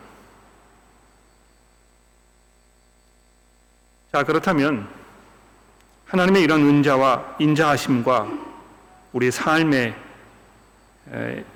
자, 4.11 4.23
그렇다면 4.23 4.87
하나님의 6.05 6.41
이런 6.41 6.61
은자와 6.61 7.35
인자하심과 7.39 8.31
우리 9.11 9.29
삶의 9.29 9.95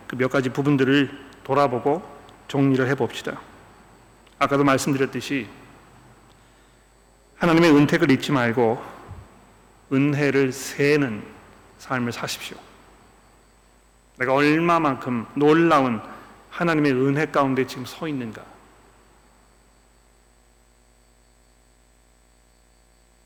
그몇 0.07 0.29
가지 0.29 0.49
부분들을 0.49 1.09
돌아보고 1.43 2.03
정리를 2.47 2.87
해 2.87 2.95
봅시다. 2.95 3.39
아까도 4.39 4.63
말씀드렸듯이 4.63 5.47
하나님의 7.37 7.71
은택을 7.75 8.09
잊지 8.11 8.31
말고 8.31 8.81
은혜를 9.91 10.51
세는 10.51 11.23
삶을 11.77 12.11
사십시오. 12.11 12.57
내가 14.17 14.33
얼마만큼 14.33 15.25
놀라운 15.35 16.01
하나님의 16.51 16.91
은혜 16.93 17.25
가운데 17.25 17.65
지금 17.65 17.85
서 17.85 18.07
있는가. 18.07 18.43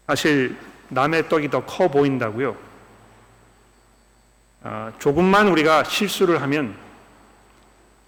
사실 0.08 0.58
남의 0.89 1.30
떡이 1.30 1.49
더 1.49 1.62
커 1.65 1.88
보인다고요. 1.88 2.56
아, 4.63 4.91
조금만 4.99 5.47
우리가 5.47 5.84
실수를 5.84 6.41
하면 6.41 6.76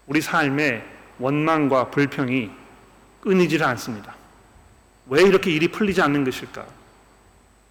우리 0.07 0.21
삶에 0.21 0.85
원망과 1.19 1.89
불평이 1.89 2.51
끊이질 3.25 3.63
않습니다. 3.63 4.13
왜 5.07 5.23
이렇게 5.23 5.51
일이 5.51 5.67
풀리지 5.67 5.99
않는 6.01 6.23
것일까? 6.23 6.63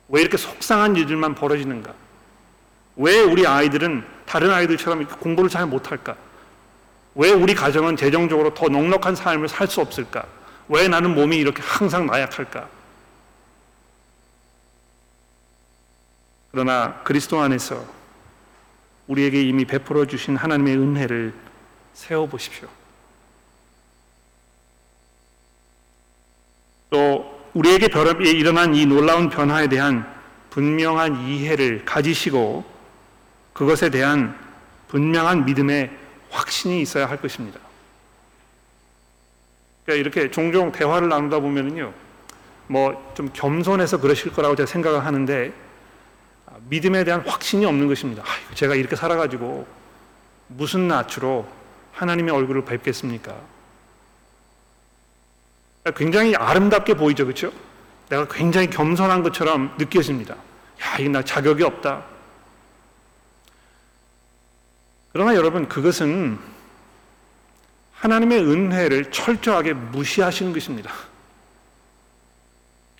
왜 0.09 0.21
이렇게 0.21 0.37
속상한 0.37 0.97
일들만 0.97 1.37
벌어지는가? 1.37 1.95
왜 2.97 3.21
우리 3.21 3.47
아이들은 3.47 4.05
다른 4.27 4.51
아이들처럼 4.51 5.07
공부를 5.07 5.49
잘 5.49 5.67
못할까? 5.67 6.17
왜 7.15 7.31
우리 7.31 7.55
가정은 7.55 7.97
재정적으로 7.97 8.53
더 8.53 8.69
넉넉한 8.69 9.15
삶을 9.15 9.49
살 9.49 9.69
수 9.69 9.81
없을까? 9.81 10.27
왜 10.69 10.89
나는 10.89 11.15
몸이 11.15 11.37
이렇게 11.37 11.63
항상 11.63 12.07
나약할까? 12.07 12.69
그러나 16.51 17.01
그리스도 17.05 17.41
안에서 17.41 17.85
우리에게 19.07 19.43
이미 19.43 19.65
베풀어 19.65 20.07
주신 20.07 20.37
하나님의 20.37 20.77
은혜를 20.77 21.35
세워 21.93 22.27
보십시오. 22.27 22.69
또 26.95 27.29
우리에게 27.55 27.89
일어난 28.31 28.73
이 28.73 28.87
놀라운 28.87 29.29
변화에 29.29 29.67
대한 29.67 30.09
분명한 30.51 31.27
이해를 31.27 31.85
가지시고 31.85 32.65
그것에 33.53 33.91
대한 33.91 34.39
분명한 34.87 35.45
믿음의 35.45 35.91
확신이 36.31 36.81
있어야 36.83 37.09
할 37.09 37.21
것입니다. 37.21 37.59
그러니까 39.85 40.01
이렇게 40.01 40.31
종종 40.31 40.71
대화를 40.71 41.09
나누다 41.09 41.41
보면은요, 41.41 41.93
뭐 42.69 43.13
좀 43.15 43.29
겸손해서 43.33 43.99
그러실 43.99 44.33
거라고 44.33 44.55
제가 44.55 44.69
생각을 44.69 45.05
하는데 45.05 45.53
믿음에 46.69 47.03
대한 47.03 47.23
확신이 47.27 47.67
없는 47.67 47.89
것입니다. 47.89 48.23
아, 48.23 48.55
제가 48.55 48.77
이렇게 48.77 48.95
살아가지고 48.95 49.67
무슨 50.47 50.87
낯으로 50.87 51.45
하나님의 51.93 52.33
얼굴을 52.33 52.65
뵙겠습니까? 52.65 53.35
굉장히 55.93 56.35
아름답게 56.35 56.95
보이죠, 56.95 57.25
그렇죠? 57.25 57.53
내가 58.09 58.27
굉장히 58.29 58.69
겸손한 58.71 59.23
것처럼 59.23 59.75
느껴집니다. 59.79 60.35
야, 60.35 60.99
이나 60.99 61.23
자격이 61.23 61.63
없다. 61.63 62.05
그러나 65.13 65.35
여러분, 65.35 65.69
그것은 65.69 66.39
하나님의 67.93 68.41
은혜를 68.41 69.11
철저하게 69.11 69.75
무시하시는 69.75 70.53
것입니다. 70.53 70.91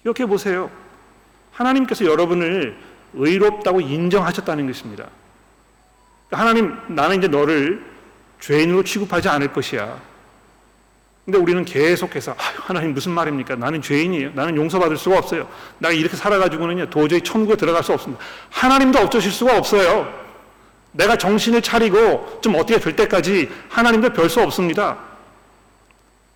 이렇게 0.05 0.27
보세요. 0.27 0.71
하나님께서 1.53 2.05
여러분을 2.05 2.79
의롭다고 3.15 3.81
인정하셨다는 3.81 4.67
것입니다. 4.67 5.09
하나님, 6.31 6.77
나는 6.89 7.19
이제 7.19 7.29
너를 7.29 7.85
죄인으로 8.41 8.83
취급하지 8.85 9.29
않을 9.29 9.53
것이야. 9.53 10.14
근데 11.25 11.39
우리는 11.39 11.65
계속해서 11.65 12.35
하나님 12.37 12.93
무슨 12.93 13.13
말입니까? 13.13 13.57
나는 13.57 13.81
죄인이에요. 13.81 14.33
나는 14.35 14.57
용서받을 14.57 14.97
수가 14.99 15.19
없어요. 15.19 15.49
내가 15.79 15.95
이렇게 15.95 16.17
살아가지고는요 16.17 16.91
도저히 16.91 17.23
천국에 17.23 17.57
들어갈 17.57 17.83
수 17.83 17.93
없습니다. 17.95 18.23
하나님도 18.51 18.99
어쩌실 18.99 19.33
수가 19.33 19.57
없어요. 19.57 20.13
내가 20.93 21.17
정신을 21.17 21.63
차리고 21.63 22.41
좀 22.43 22.55
어떻게 22.57 22.79
될 22.79 22.95
때까지 22.95 23.51
하나님도 23.71 24.13
별 24.13 24.29
수 24.29 24.41
없습니다. 24.43 24.99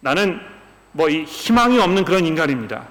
나는 0.00 0.40
뭐 0.92 1.08
이 1.10 1.24
희망이 1.24 1.78
없는 1.78 2.04
그런 2.04 2.24
인간입니다. 2.24 2.84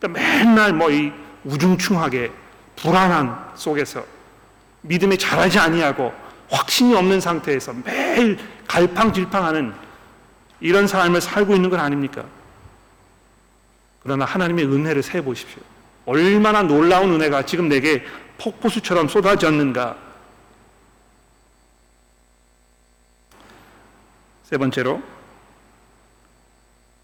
그러니까 0.00 0.20
맨날 0.22 0.72
뭐 0.72 0.90
이 0.90 1.12
우중충하게 1.44 2.32
불안한 2.76 3.50
속에서 3.54 4.02
믿음이 4.80 5.18
자라지 5.18 5.58
아니하고 5.58 6.12
확신이 6.48 6.94
없는 6.94 7.20
상태에서 7.20 7.74
매일 7.84 8.38
갈팡질팡하는 8.66 9.74
이런 10.64 10.86
삶을 10.86 11.20
살고 11.20 11.54
있는 11.54 11.68
건 11.68 11.78
아닙니까? 11.78 12.24
그러나 14.02 14.24
하나님의 14.24 14.64
은혜를 14.64 15.02
세 15.02 15.20
보십시오. 15.20 15.60
얼마나 16.06 16.62
놀라운 16.62 17.12
은혜가 17.12 17.44
지금 17.44 17.68
내게 17.68 18.02
폭포수처럼 18.38 19.08
쏟아졌는가. 19.08 19.94
세 24.44 24.56
번째로 24.56 25.02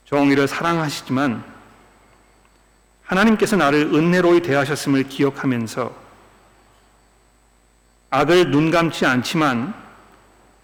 정의를 0.06 0.48
사랑하시지만 0.48 1.44
하나님께서 3.04 3.56
나를 3.56 3.92
은혜로이 3.92 4.40
대하셨음을 4.40 5.11
기억하면서 5.11 5.94
악을 8.08 8.52
눈 8.52 8.70
감지 8.70 9.04
않지만 9.04 9.74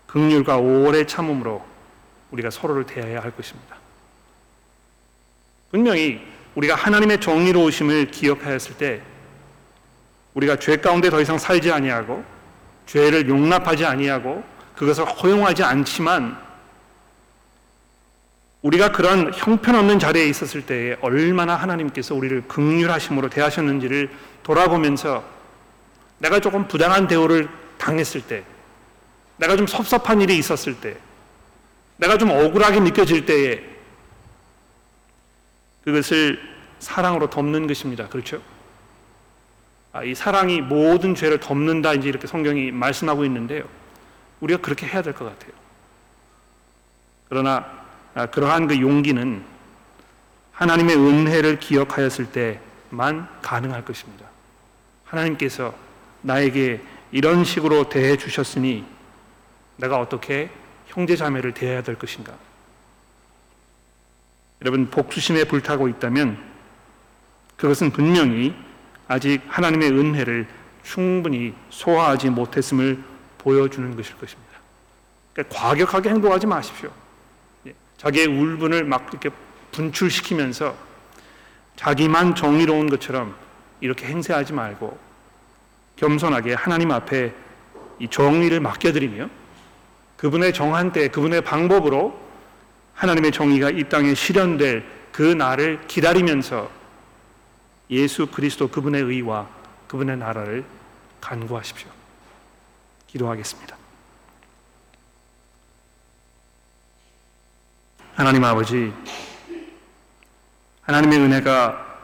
극률과 0.06 0.56
오래 0.56 1.04
참음으로 1.04 1.75
우리가 2.30 2.50
서로를 2.50 2.84
대해야 2.84 3.20
할 3.20 3.30
것입니다. 3.30 3.76
분명히 5.70 6.20
우리가 6.54 6.74
하나님의 6.74 7.20
정의로우심을 7.20 8.10
기억하였을 8.10 8.76
때 8.76 9.02
우리가 10.34 10.56
죄 10.58 10.76
가운데 10.76 11.10
더 11.10 11.20
이상 11.20 11.38
살지 11.38 11.72
아니하고 11.72 12.24
죄를 12.86 13.28
용납하지 13.28 13.84
아니하고 13.84 14.44
그것을 14.74 15.04
허용하지 15.04 15.62
않지만 15.64 16.38
우리가 18.62 18.90
그런 18.92 19.32
형편없는 19.32 19.98
자리에 19.98 20.26
있었을 20.26 20.66
때에 20.66 20.96
얼마나 21.00 21.54
하나님께서 21.54 22.14
우리를 22.14 22.48
극률하심으로 22.48 23.28
대하셨는지를 23.28 24.10
돌아보면서 24.42 25.24
내가 26.18 26.40
조금 26.40 26.66
부당한 26.66 27.06
대우를 27.06 27.48
당했을 27.78 28.22
때 28.22 28.42
내가 29.36 29.56
좀 29.56 29.66
섭섭한 29.66 30.20
일이 30.20 30.38
있었을 30.38 30.80
때 30.80 30.96
내가 31.96 32.18
좀 32.18 32.30
억울하게 32.30 32.80
느껴질 32.80 33.26
때에 33.26 33.62
그것을 35.84 36.38
사랑으로 36.78 37.30
덮는 37.30 37.66
것입니다. 37.66 38.08
그렇죠? 38.08 38.42
아, 39.92 40.02
이 40.02 40.14
사랑이 40.14 40.60
모든 40.60 41.14
죄를 41.14 41.40
덮는다 41.40 41.94
이제 41.94 42.08
이렇게 42.08 42.26
성경이 42.26 42.70
말씀하고 42.70 43.24
있는데요. 43.24 43.64
우리가 44.40 44.60
그렇게 44.60 44.86
해야 44.86 45.00
될 45.02 45.14
것 45.14 45.24
같아요. 45.24 45.52
그러나 47.28 47.64
아, 48.14 48.26
그러한 48.26 48.66
그 48.66 48.80
용기는 48.80 49.42
하나님의 50.52 50.96
은혜를 50.96 51.58
기억하였을 51.58 52.26
때만 52.32 53.28
가능할 53.42 53.84
것입니다. 53.84 54.26
하나님께서 55.04 55.74
나에게 56.22 56.80
이런 57.12 57.44
식으로 57.44 57.88
대해 57.88 58.16
주셨으니 58.16 58.84
내가 59.76 59.98
어떻게 60.00 60.50
형제 60.96 61.14
자매를 61.14 61.52
대해야 61.52 61.82
될 61.82 61.96
것인가? 61.96 62.32
여러분 64.62 64.88
복수심에 64.88 65.44
불타고 65.44 65.88
있다면 65.88 66.42
그것은 67.58 67.90
분명히 67.90 68.54
아직 69.06 69.42
하나님의 69.46 69.90
은혜를 69.90 70.48
충분히 70.82 71.54
소화하지 71.68 72.30
못했음을 72.30 72.98
보여주는 73.36 73.94
것일 73.94 74.16
것입니다. 74.16 74.52
그러니까 75.34 75.54
과격하게 75.54 76.08
행동하지 76.08 76.46
마십시오. 76.46 76.90
예, 77.66 77.74
자기의 77.98 78.26
울분을 78.28 78.84
막 78.84 79.06
이렇게 79.10 79.28
분출시키면서 79.72 80.74
자기만 81.76 82.34
정의로운 82.34 82.88
것처럼 82.88 83.36
이렇게 83.82 84.06
행세하지 84.06 84.54
말고 84.54 84.98
겸손하게 85.96 86.54
하나님 86.54 86.90
앞에 86.90 87.34
이 87.98 88.08
정의를 88.08 88.60
맡겨드리며 88.60 89.28
그분의 90.16 90.52
정한 90.54 90.92
때 90.92 91.08
그분의 91.08 91.42
방법으로 91.42 92.18
하나님의 92.94 93.32
정의가 93.32 93.70
이 93.70 93.88
땅에 93.88 94.14
실현될 94.14 94.84
그 95.12 95.22
날을 95.22 95.86
기다리면서 95.86 96.70
예수 97.90 98.26
그리스도 98.26 98.68
그분의 98.68 99.02
의와 99.02 99.48
그분의 99.88 100.16
나라를 100.16 100.64
간구하십시오. 101.20 101.88
기도하겠습니다. 103.06 103.76
하나님 108.14 108.44
아버지, 108.44 108.92
하나님의 110.82 111.18
은혜가 111.18 111.98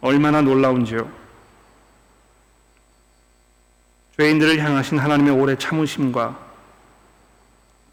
얼마나 0.00 0.40
놀라운지요. 0.40 1.10
죄인들을 4.18 4.58
향하신 4.58 4.98
하나님의 4.98 5.32
오래 5.34 5.56
참으심과 5.56 6.45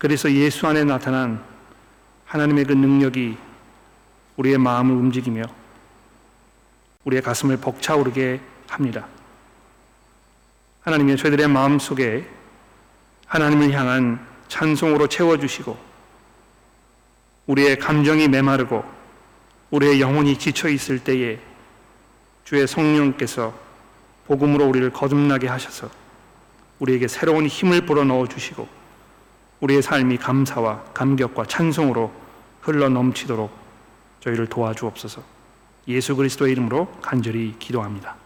그래서 0.03 0.29
예수 0.33 0.67
안에 0.67 0.83
나타난 0.83 1.41
하나님의 2.25 2.65
그 2.65 2.73
능력이 2.73 3.37
우리의 4.35 4.57
마음을 4.57 4.93
움직이며 4.95 5.43
우리의 7.05 7.21
가슴을 7.21 7.55
벅차오르게 7.55 8.41
합니다. 8.67 9.07
하나님의 10.81 11.15
저희들의 11.15 11.47
마음 11.47 11.79
속에 11.79 12.27
하나님을 13.27 13.71
향한 13.71 14.19
찬송으로 14.49 15.07
채워주시고 15.07 15.77
우리의 17.47 17.79
감정이 17.79 18.27
메마르고 18.27 18.83
우리의 19.71 20.01
영혼이 20.01 20.37
지쳐 20.37 20.67
있을 20.67 20.99
때에 20.99 21.39
주의 22.43 22.67
성령께서 22.67 23.57
복음으로 24.27 24.65
우리를 24.65 24.89
거듭나게 24.91 25.47
하셔서 25.47 25.89
우리에게 26.79 27.07
새로운 27.07 27.45
힘을 27.45 27.85
불어넣어 27.85 28.27
주시고 28.27 28.82
우리의 29.63 29.81
삶이 29.81 30.17
감사와 30.17 30.83
감격과 30.93 31.45
찬송으로 31.45 32.11
흘러 32.61 32.89
넘치도록 32.89 33.49
저희를 34.19 34.47
도와주옵소서. 34.47 35.21
예수 35.87 36.17
그리스도의 36.17 36.51
이름으로 36.51 36.87
간절히 37.01 37.55
기도합니다. 37.59 38.17